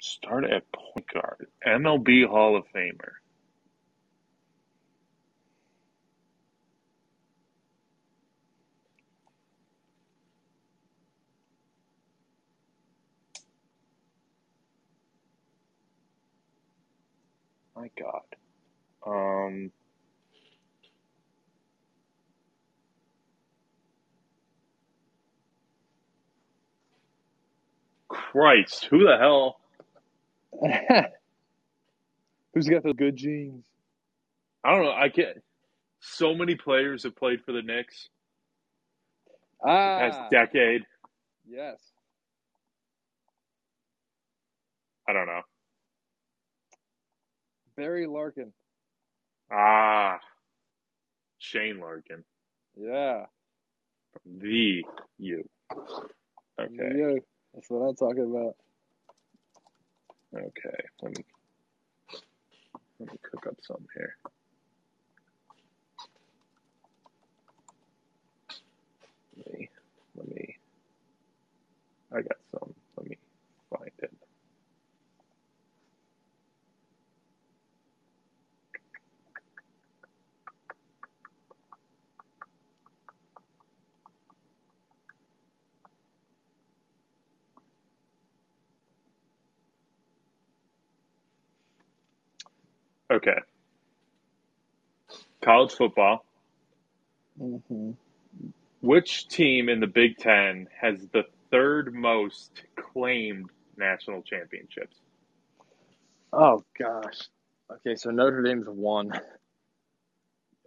[0.00, 1.46] start at point guard.
[1.66, 3.12] MLB Hall of Famer.
[17.76, 18.22] My God.
[19.06, 19.72] Um,
[28.08, 29.56] Christ, who the hell?
[32.54, 33.66] Who's got those good genes?
[34.64, 34.92] I don't know.
[34.92, 35.38] I can't.
[36.00, 38.08] So many players have played for the Knicks
[39.66, 40.82] Ah, past decade.
[41.48, 41.78] yes.
[45.08, 45.42] I don't know.
[47.76, 48.52] Barry Larkin.
[49.52, 50.18] Ah,
[51.38, 52.24] Shane Larkin,
[52.76, 53.26] Yeah.
[54.26, 54.84] the
[55.18, 55.48] you.
[56.60, 57.14] Okay, Yeah,
[57.54, 58.56] that's what I'm talking about.
[60.34, 60.84] okay.
[61.02, 61.24] Let me
[63.00, 64.16] let me cook up some here.
[69.36, 69.70] Let me
[70.16, 70.56] let me.
[72.12, 72.74] I got some.
[72.98, 73.18] Let me
[73.70, 74.12] find it.
[93.12, 93.38] Okay.
[95.42, 96.24] College football.
[97.38, 97.90] hmm
[98.80, 104.96] Which team in the Big Ten has the third most claimed national championships?
[106.32, 107.28] Oh gosh.
[107.70, 109.12] Okay, so Notre Dame's one.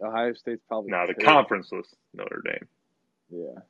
[0.02, 1.24] Ohio State's probably Now the two.
[1.26, 2.68] conference was Notre Dame.
[3.30, 3.60] Yeah.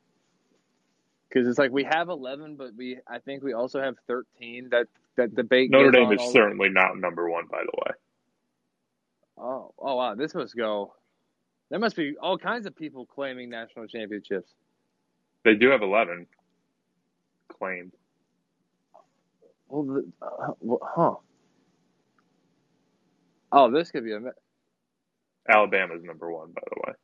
[1.29, 4.69] Because it's like we have eleven, but we I think we also have thirteen.
[4.71, 4.87] That
[5.17, 5.71] that debate.
[5.71, 7.93] Notre Dame is certainly not number one, by the way.
[10.09, 10.15] Oh!
[10.15, 10.95] This must go.
[11.71, 14.51] There must be all kinds of people claiming national championships.
[15.45, 16.27] They do have eleven
[17.49, 17.93] claimed.
[19.69, 21.15] Well, the, uh, well, huh?
[23.53, 24.21] Oh, this could be a.
[25.49, 26.95] Alabama's number one, by the way.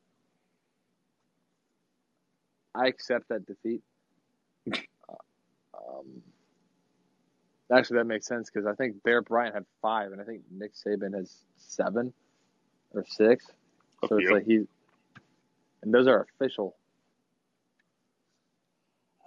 [2.74, 3.82] I accept that defeat.
[5.78, 6.22] um,
[7.72, 10.72] actually, that makes sense because I think Bear Bryant had five, and I think Nick
[10.74, 12.12] Saban has seven
[12.96, 13.46] or six.
[14.02, 14.66] A So it's like he,
[15.82, 16.76] and those are official.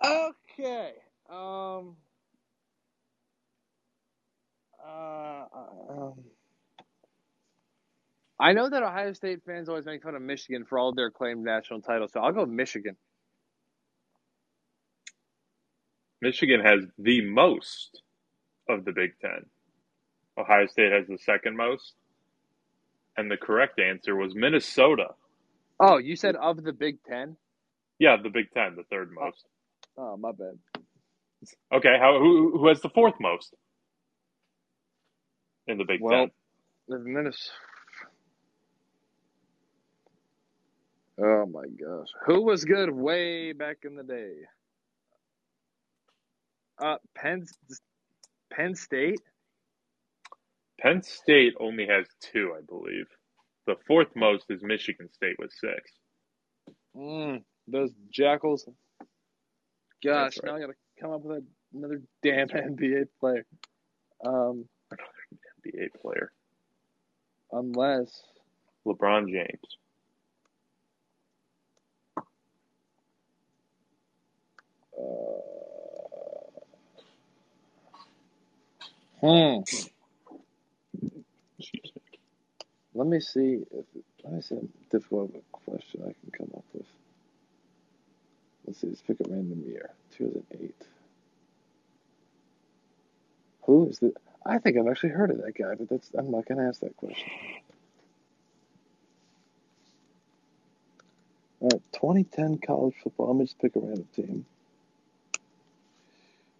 [0.05, 0.93] Okay.
[1.29, 1.95] Um.
[4.85, 5.45] Uh,
[5.89, 6.13] um.
[8.39, 11.43] I know that Ohio State fans always make fun of Michigan for all their claimed
[11.43, 12.95] national titles, so I'll go Michigan.
[16.21, 18.01] Michigan has the most
[18.69, 19.45] of the Big Ten.
[20.37, 21.93] Ohio State has the second most.
[23.17, 25.07] And the correct answer was Minnesota.
[25.79, 27.37] Oh, you said of the Big Ten?
[27.99, 29.43] Yeah, the Big Ten, the third most.
[29.97, 30.59] Oh, my bad.
[31.73, 33.53] Okay, how who who has the fourth most
[35.67, 36.31] in the Big Well, Ten?
[36.87, 37.51] the Minnesota.
[41.19, 44.33] Oh my gosh, who was good way back in the day?
[46.79, 47.45] Uh, Penn,
[48.51, 49.21] Penn State.
[50.79, 53.07] Penn State only has two, I believe.
[53.65, 55.91] The fourth most is Michigan State with six.
[56.95, 58.67] Mm, those jackals.
[60.03, 60.57] Gosh, That's now right.
[60.57, 61.43] I gotta come up with
[61.73, 63.45] another damn NBA player.
[64.23, 64.65] Um,
[65.65, 66.31] NBA player.
[67.51, 68.23] unless
[68.85, 69.77] LeBron James.
[74.97, 75.01] uh,
[79.21, 79.61] hmm.
[81.59, 82.01] Excuse me.
[82.97, 83.85] Let me see if
[84.25, 86.87] let me see how difficult of a question I can come up with.
[88.65, 89.91] Let's see, let's pick a random year.
[90.17, 90.75] 2008.
[93.63, 94.13] Who is the
[94.45, 96.97] I think I've actually heard of that guy, but that's I'm not gonna ask that
[96.97, 97.29] question.
[101.61, 103.27] All right, 2010 college football.
[103.27, 104.45] Let me just pick a random team.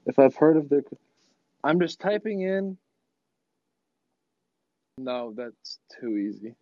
[0.05, 0.83] If I've heard of the,
[1.63, 2.77] I'm just typing in.
[4.97, 6.55] No, that's too easy.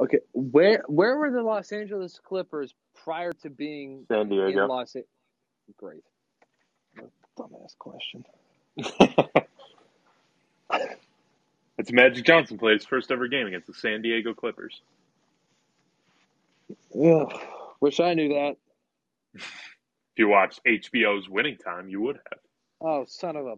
[0.00, 4.66] Okay, where where were the Los Angeles Clippers prior to being San in Diego.
[4.66, 5.08] Los Angeles?
[5.76, 6.04] Great.
[7.36, 8.24] Dumbass question.
[11.78, 14.80] It's Magic Johnson played his first ever game against the San Diego Clippers.
[16.92, 17.32] Ugh,
[17.80, 18.56] wish I knew that.
[20.18, 22.40] If you watched HBO's Winning Time, you would have.
[22.80, 23.54] Oh, son of a.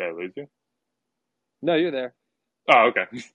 [0.00, 0.48] Did I lose you?
[1.62, 2.14] No, you're there.
[2.74, 3.06] Oh, okay.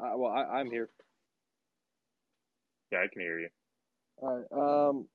[0.00, 0.88] Uh, well, I, I'm here.
[2.92, 3.48] Yeah, I can hear you.
[4.18, 4.88] All right.
[4.90, 5.08] Um,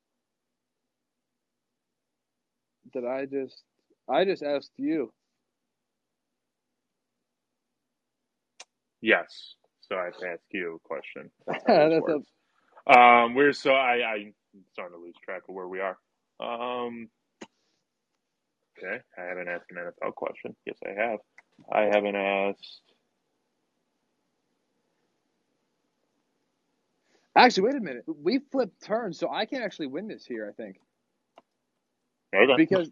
[2.91, 3.63] did I just?
[4.09, 5.13] I just asked you.
[9.03, 9.55] Yes.
[9.81, 11.31] So I have to ask you a question.
[11.47, 12.19] That's That's a.
[12.87, 14.35] Um, we're so I I'm
[14.73, 15.97] starting to lose track of where we are.
[16.41, 17.09] Um,
[18.77, 20.55] okay, I haven't asked an NFL question.
[20.65, 21.19] Yes, I have.
[21.71, 22.81] I haven't asked.
[27.37, 28.05] actually, wait a minute.
[28.07, 30.47] We flipped turns, so I can actually win this here.
[30.49, 30.77] I think
[32.35, 32.53] Okay.
[32.55, 32.91] because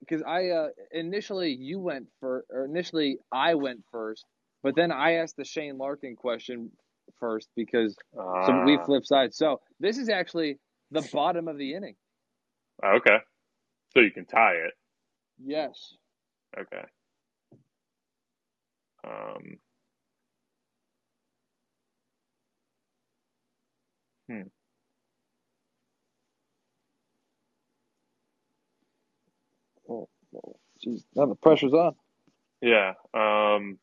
[0.00, 4.26] because I uh, initially you went for or initially I went first,
[4.62, 6.70] but then I asked the Shane Larkin question
[7.18, 7.96] first because
[8.42, 9.36] so we Ah, flip sides.
[9.36, 10.58] So this is actually
[10.90, 11.96] the bottom of the inning.
[12.84, 13.18] okay.
[13.94, 14.74] So you can tie it.
[15.44, 15.94] Yes.
[16.58, 16.84] Okay.
[19.04, 19.58] Um.
[24.28, 24.42] Hmm.
[29.88, 31.94] Oh, oh, geez, now the pressure's on.
[32.62, 32.94] Yeah.
[33.14, 33.78] Um.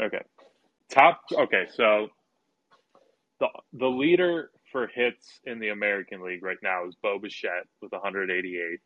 [0.00, 0.22] Okay.
[0.90, 1.22] Top.
[1.32, 1.66] Okay.
[1.74, 2.08] So
[3.40, 7.92] the the leader for hits in the American League right now is Bo Bichette with
[7.92, 8.80] 188.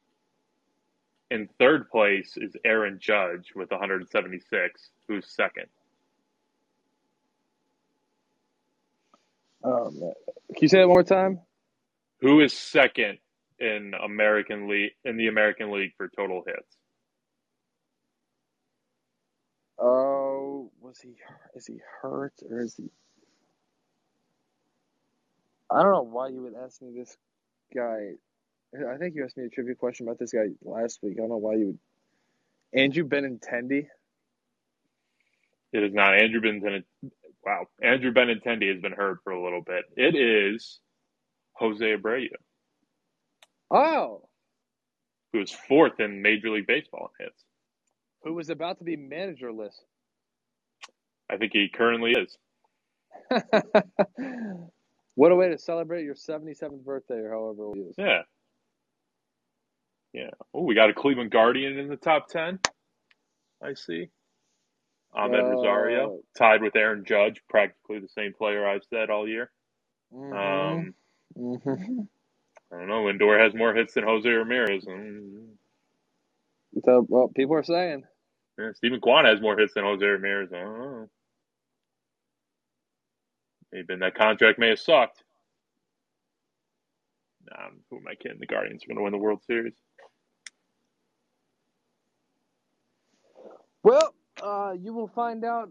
[1.31, 5.67] In third place is Aaron Judge with 176, who's second.
[9.65, 10.13] Oh man,
[10.55, 11.41] can you say that one more time?
[12.21, 13.19] Who is second
[13.59, 16.77] in American League in the American League for total hits?
[19.79, 20.06] Oh,
[20.87, 21.15] was he?
[21.55, 22.91] Is he hurt or is he?
[25.71, 27.17] I don't know why you would ask me this
[27.75, 28.13] guy.
[28.75, 31.15] I think you asked me a trivia question about this guy last week.
[31.17, 31.79] I don't know why you would.
[32.81, 33.87] Andrew Benintendi.
[35.73, 36.85] It is not Andrew Benintendi.
[37.45, 39.85] Wow, Andrew Benintendi has been hurt for a little bit.
[39.97, 40.81] It is
[41.55, 42.27] Jose Abreu,
[43.71, 44.29] Oh,
[45.33, 47.45] who is fourth in Major League Baseball in hits.
[48.23, 49.75] who was about to be managerless.
[51.31, 52.37] I think he currently is.
[55.15, 57.97] what a way to celebrate your 77th birthday, or however old he is.
[57.99, 58.23] Yeah.
[60.15, 60.31] Yeah.
[60.55, 62.61] Oh, we got a Cleveland Guardian in the top 10.
[63.63, 64.09] I see.
[65.17, 69.51] Amed Uh, Rosario, tied with Aaron Judge, practically the same player I've said all year.
[70.13, 70.33] Mhm.
[70.33, 70.95] Um,
[71.37, 72.09] Mhm.
[72.73, 73.05] I don't know.
[73.05, 74.85] Lindor has more hits than Jose Ramirez.
[74.87, 75.57] Mm,
[76.85, 78.05] So, well, people are saying.
[78.59, 80.53] Yeah, Steven Kwan has more hits than Jose Ramirez.
[80.53, 81.11] I don't know.
[83.77, 85.23] Maybe that contract may have sucked.
[87.45, 88.39] Nah, who am I kidding?
[88.41, 89.75] The Guardians are going to win the World Series.
[93.83, 95.69] Well, uh, you will find out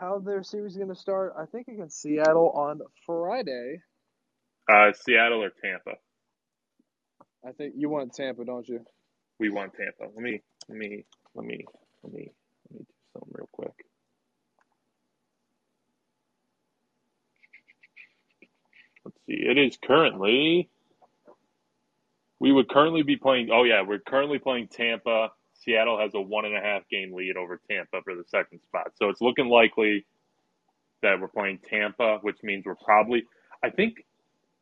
[0.00, 1.34] how their series is going to start.
[1.38, 3.80] I think against Seattle on Friday.
[4.72, 5.98] Uh, Seattle or Tampa?
[7.46, 8.80] I think you want Tampa, don't you?
[9.38, 10.10] We want Tampa.
[10.14, 11.04] Let me, let me,
[11.34, 11.66] let me,
[12.02, 12.32] let me,
[12.70, 13.74] let me do something real quick.
[19.26, 19.34] See.
[19.34, 20.68] It is currently.
[22.40, 23.50] We would currently be playing.
[23.52, 25.30] Oh yeah, we're currently playing Tampa.
[25.54, 28.92] Seattle has a one and a half game lead over Tampa for the second spot.
[28.96, 30.04] So it's looking likely
[31.02, 33.24] that we're playing Tampa, which means we're probably.
[33.64, 34.04] I think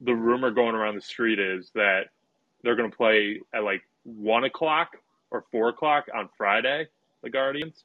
[0.01, 2.05] the rumor going around the street is that
[2.62, 4.91] they're going to play at like one o'clock
[5.31, 6.87] or four o'clock on Friday,
[7.23, 7.85] the Guardians,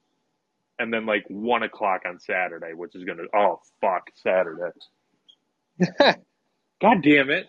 [0.80, 3.28] and then like one o'clock on Saturday, which is going to.
[3.36, 4.72] Oh fuck, Saturday.
[6.82, 7.48] God damn it.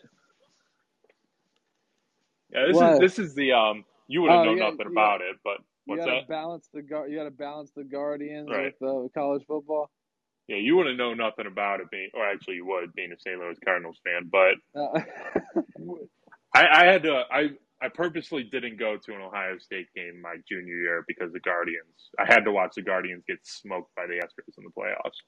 [2.53, 2.93] Yeah, this What?
[2.95, 4.93] is this is the um you would have Oh, known yeah, nothing yeah.
[4.93, 6.29] about it, but you what's gotta that?
[6.29, 8.73] balance the Guar- You got to balance the Guardians Right.
[8.81, 9.91] with uh, college football.
[10.49, 13.39] Yeah, you wouldn't know nothing about it being or actually you would being a St.
[13.39, 15.01] Louis Cardinals fan, but Uh,
[16.55, 17.51] I, I had to I
[17.83, 22.11] I purposely didn't go to an Ohio State game my junior year because the Guardians
[22.19, 25.19] I had to watch the Guardians get smoked by the Astros in the playoffs.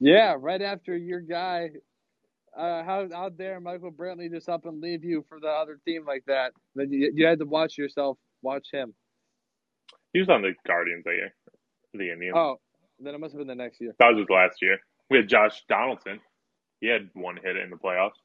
[0.00, 1.70] yeah, right after your guy.
[2.56, 6.04] Uh, how how dare Michael Brantley just up and leave you for the other team
[6.06, 6.52] like that?
[6.74, 8.94] Then you, you had to watch yourself watch him.
[10.12, 11.34] He was on the Guardians that year.
[11.92, 12.36] The Indians.
[12.36, 12.56] Oh,
[13.00, 13.94] then it must have been the next year.
[13.98, 14.78] That was his last year.
[15.10, 16.20] We had Josh Donaldson.
[16.80, 18.18] He had one hit in the playoffs.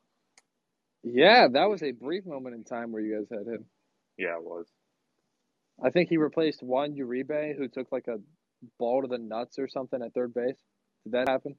[1.04, 3.66] Yeah, that was a brief moment in time where you guys had him.
[4.18, 4.68] Yeah, it was.
[5.84, 8.18] I think he replaced Juan Uribe, who took like a
[8.78, 10.58] ball to the nuts or something at third base.
[11.06, 11.56] Did that happen?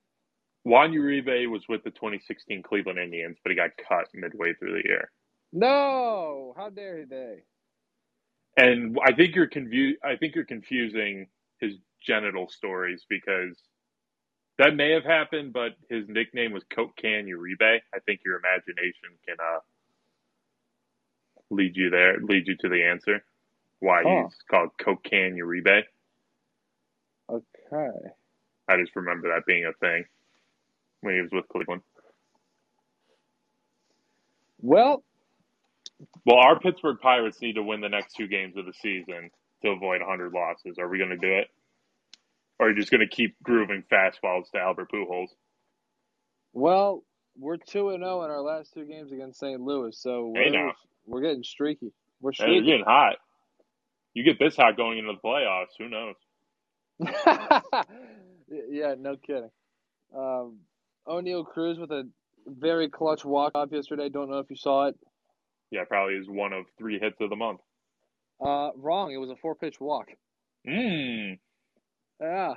[0.65, 4.89] Juan Uribe was with the 2016 Cleveland Indians, but he got cut midway through the
[4.89, 5.11] year.
[5.53, 6.55] No!
[6.57, 7.45] How dare they?
[8.57, 11.29] And I think you're confu- I think you're confusing
[11.61, 11.75] his
[12.07, 13.57] genital stories because
[14.59, 17.81] that may have happened, but his nickname was Coke Can Uribe.
[17.95, 19.61] I think your imagination can uh,
[21.51, 23.25] lead you there, lead you to the answer
[23.81, 24.09] why Huh.
[24.09, 25.83] he's called Coke Can Uribe.
[27.31, 28.11] Okay.
[28.69, 30.05] I just remember that being a thing
[31.01, 31.83] when he was with Cleveland.
[34.61, 35.03] Well,
[36.27, 39.31] Well, our Pittsburgh Pirates need to win the next two games of the season
[39.63, 40.79] to avoid 100 losses.
[40.79, 41.49] Are we going to do it?
[42.59, 45.29] Or are you just going to keep grooving fastballs to Albert Pujols?
[46.53, 47.05] well,
[47.39, 49.61] we're two and zero in our last two games against St.
[49.61, 50.73] Louis, so we're, now.
[51.07, 51.93] we're getting streaky.
[52.21, 53.17] We're Hey, you're getting hot.
[54.15, 55.77] You get this hot going into the playoffs.
[55.79, 56.17] Who knows?
[58.71, 59.51] yeah, no kidding.
[60.15, 60.59] Um,
[61.11, 62.09] Oneil Cruz with a
[62.47, 64.09] very clutch walk off yesterday.
[64.09, 64.99] Don't know if you saw it.
[65.71, 67.61] Yeah, probably is one of three hits of the month.
[68.41, 69.13] Uh, wrong.
[69.13, 70.09] It was a four pitch walk.
[70.67, 71.39] Mmm.
[72.21, 72.55] Yeah.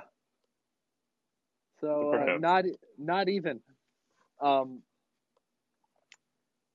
[1.80, 2.64] So uh, not
[2.98, 3.60] not even.
[4.40, 4.82] Um.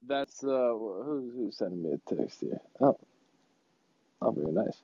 [0.08, 2.62] That's uh who's who's sending me a text here?
[2.80, 2.98] Oh,
[4.22, 4.78] oh, very nice.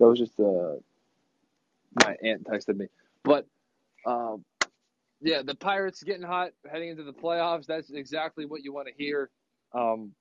[0.00, 0.76] That was just uh
[2.04, 2.88] my aunt texted me,
[3.24, 3.46] but
[4.06, 4.44] um,
[5.22, 7.66] yeah, the Pirates getting hot heading into the playoffs.
[7.66, 9.30] That's exactly what you want to hear.
[9.72, 10.12] Um,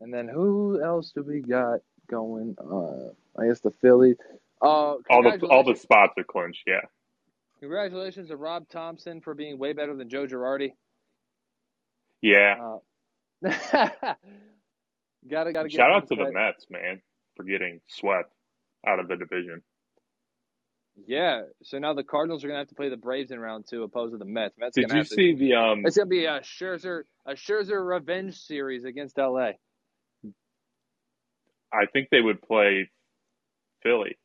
[0.00, 1.80] and then who else do we got
[2.10, 2.56] going?
[2.58, 4.16] Uh, I guess the Phillies.
[4.60, 6.62] Uh, All the all the spots are clinched.
[6.66, 6.82] Yeah.
[7.58, 10.72] Congratulations to Rob Thomson for being way better than Joe Girardi.
[12.20, 12.56] Yeah.
[13.44, 13.48] Uh,
[15.28, 16.30] gotta gotta Shout out to the.
[16.32, 17.00] Mets, man,
[17.36, 18.32] for getting swept
[18.86, 19.62] out of the division.
[21.06, 23.82] Yeah, so now the Cardinals are gonna have to play the Braves in round two,
[23.82, 24.56] opposed to the Mets.
[24.58, 25.86] Mets Did you to- see the um?
[25.86, 29.52] It's gonna be a Scherzer a Scherzer revenge series against LA.
[31.72, 32.90] I think they would play
[33.82, 34.18] Philly.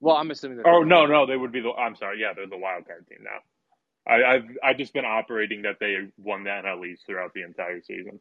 [0.00, 0.62] Well, I'm assuming.
[0.66, 1.70] Oh no, no, they would be the.
[1.70, 4.12] I'm sorry, yeah, they're the wild card team now.
[4.12, 7.80] I, I've I've just been operating that they won that at least throughout the entire
[7.80, 8.20] season.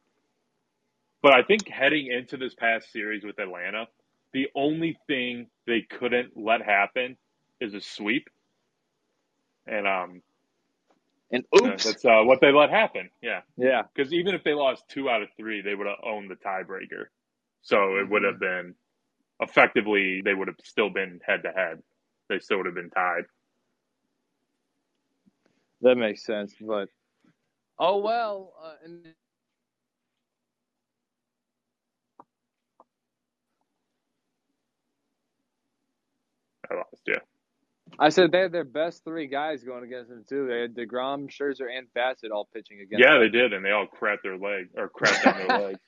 [1.21, 3.87] But I think heading into this past series with Atlanta,
[4.31, 7.17] the only thing they couldn't let happen
[7.63, 8.29] is a sweep,
[9.67, 10.21] and um,
[11.31, 13.09] And oops, that's uh, what they let happen.
[13.21, 16.31] Yeah, yeah, because even if they lost two out of three, they would have owned
[16.31, 17.05] the tiebreaker.
[17.63, 18.75] So it would have been
[19.41, 21.83] effectively they would have still been head to head.
[22.29, 23.25] They still would have been tied.
[25.81, 26.55] that makes sense.
[26.61, 26.89] But
[27.79, 29.07] oh well, uh, and
[37.07, 37.32] Yeah.
[37.99, 40.47] I said they had their best three guys going against them too.
[40.47, 42.91] They had Degrom, Scherzer, and Bassitt all pitching against.
[42.91, 43.01] Them.
[43.01, 43.21] Yeah, them.
[43.21, 45.79] they did, and they all crapped their leg or crapped on their legs.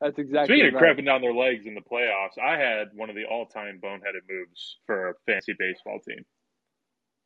[0.00, 0.56] That's exactly.
[0.56, 3.80] Speaking of crapping down their legs in the playoffs, I had one of the all-time
[3.82, 6.24] boneheaded moves for a fantasy baseball team.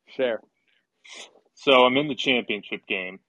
[0.09, 0.41] Share.
[1.55, 3.21] So I'm in the championship game,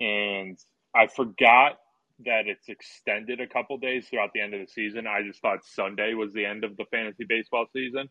[0.00, 0.58] and
[0.94, 1.78] I forgot
[2.24, 5.06] that it's extended a couple days throughout the end of the season.
[5.06, 8.08] I just thought Sunday was the end of the fantasy baseball season.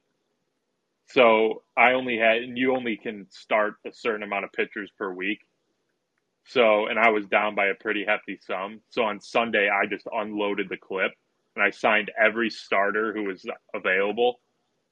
[1.08, 5.14] So I only had, and you only can start a certain amount of pitchers per
[5.14, 5.40] week.
[6.46, 8.82] So, and I was down by a pretty hefty sum.
[8.90, 11.12] So on Sunday, I just unloaded the clip
[11.56, 13.46] and I signed every starter who was
[13.76, 14.40] available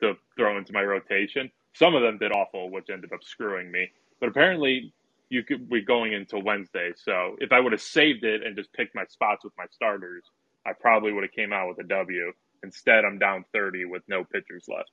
[0.01, 1.49] to throw into my rotation.
[1.73, 3.89] Some of them did awful, which ended up screwing me.
[4.19, 4.93] But apparently,
[5.29, 6.91] you could be going into Wednesday.
[6.95, 10.23] So if I would have saved it and just picked my spots with my starters,
[10.65, 12.31] I probably would have came out with a W.
[12.63, 14.91] Instead, I'm down 30 with no pitchers left.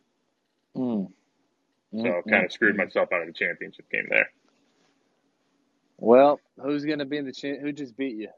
[0.77, 1.09] Mm.
[1.97, 4.29] So kind of screwed myself out of the championship game there.
[5.99, 8.29] Well, who's going to be in the cha- who just beat you?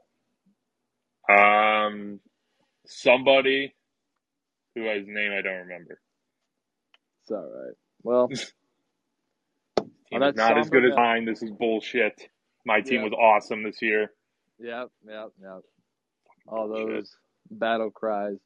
[1.35, 2.19] Um,
[2.87, 3.75] somebody
[4.75, 5.99] who has name I don't remember.
[7.23, 7.75] It's all right.
[8.03, 8.29] Well,
[10.11, 11.25] Well, not as good as mine.
[11.25, 12.29] This is bullshit.
[12.65, 13.03] My team Yeah.
[13.03, 14.11] was awesome this year.
[14.59, 15.61] yep, yep, yep.
[16.47, 17.15] All those
[17.51, 18.37] battle cries.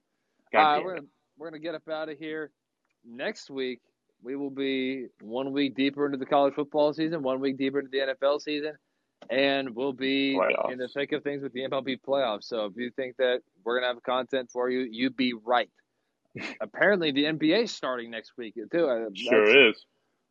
[0.51, 1.07] God All right, we're gonna
[1.37, 2.51] we're gonna get up out of here.
[3.05, 3.79] Next week
[4.21, 7.91] we will be one week deeper into the college football season, one week deeper into
[7.91, 8.73] the NFL season,
[9.29, 10.71] and we'll be Playoffs.
[10.71, 12.43] in the thick of things with the MLB playoffs.
[12.45, 15.69] So if you think that we're gonna have content for you, you'd be right.
[16.61, 18.87] Apparently, the NBA is starting next week too.
[18.87, 19.85] Uh, that's- Sure is.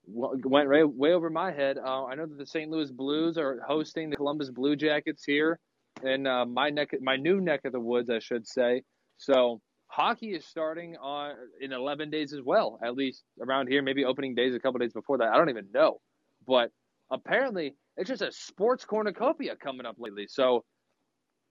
[0.07, 1.79] went way, way over my head.
[1.79, 2.71] Uh, I know that the St.
[2.71, 5.61] Louis Blues are hosting the Columbus Blue Jackets here
[6.03, 8.83] in uh, my neck, my new neck of the woods, I should say.
[9.19, 9.61] So
[9.93, 13.83] hockey is starting on in 11 days as well, at least around here.
[13.83, 15.29] Maybe opening days a couple days before that.
[15.29, 16.01] I don't even know,
[16.47, 16.71] but
[17.11, 20.27] apparently it's just a sports cornucopia coming up lately.
[20.29, 20.65] So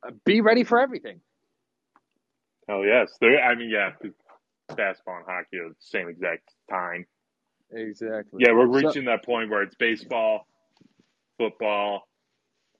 [0.06, 1.22] uh, be ready for everything.
[2.68, 3.12] Hell yes.
[3.22, 3.40] There.
[3.44, 3.92] I mean, yeah.
[4.76, 7.06] Basketball and hockey are the same exact time.
[7.72, 8.44] Exactly.
[8.44, 10.48] Yeah, we're So- reaching that point where it's baseball,
[11.38, 12.08] football,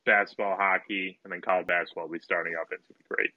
[0.08, 2.68] basketball, hockey, and then college basketball will be starting up.
[2.72, 3.32] It's gonna be great.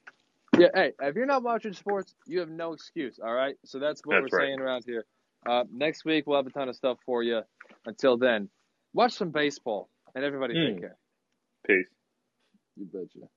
[0.58, 3.18] Yeah, hey, if you're not watching sports, you have no excuse.
[3.24, 4.48] All right, so that's what That's we're right.
[4.48, 5.04] saying around here.
[5.48, 7.42] Uh, next week we'll have a ton of stuff for you.
[7.86, 8.48] Until then,
[8.92, 10.66] watch some baseball, and everybody Mm.
[10.74, 10.96] take care.
[11.66, 11.86] Peace.
[12.76, 13.28] You betcha.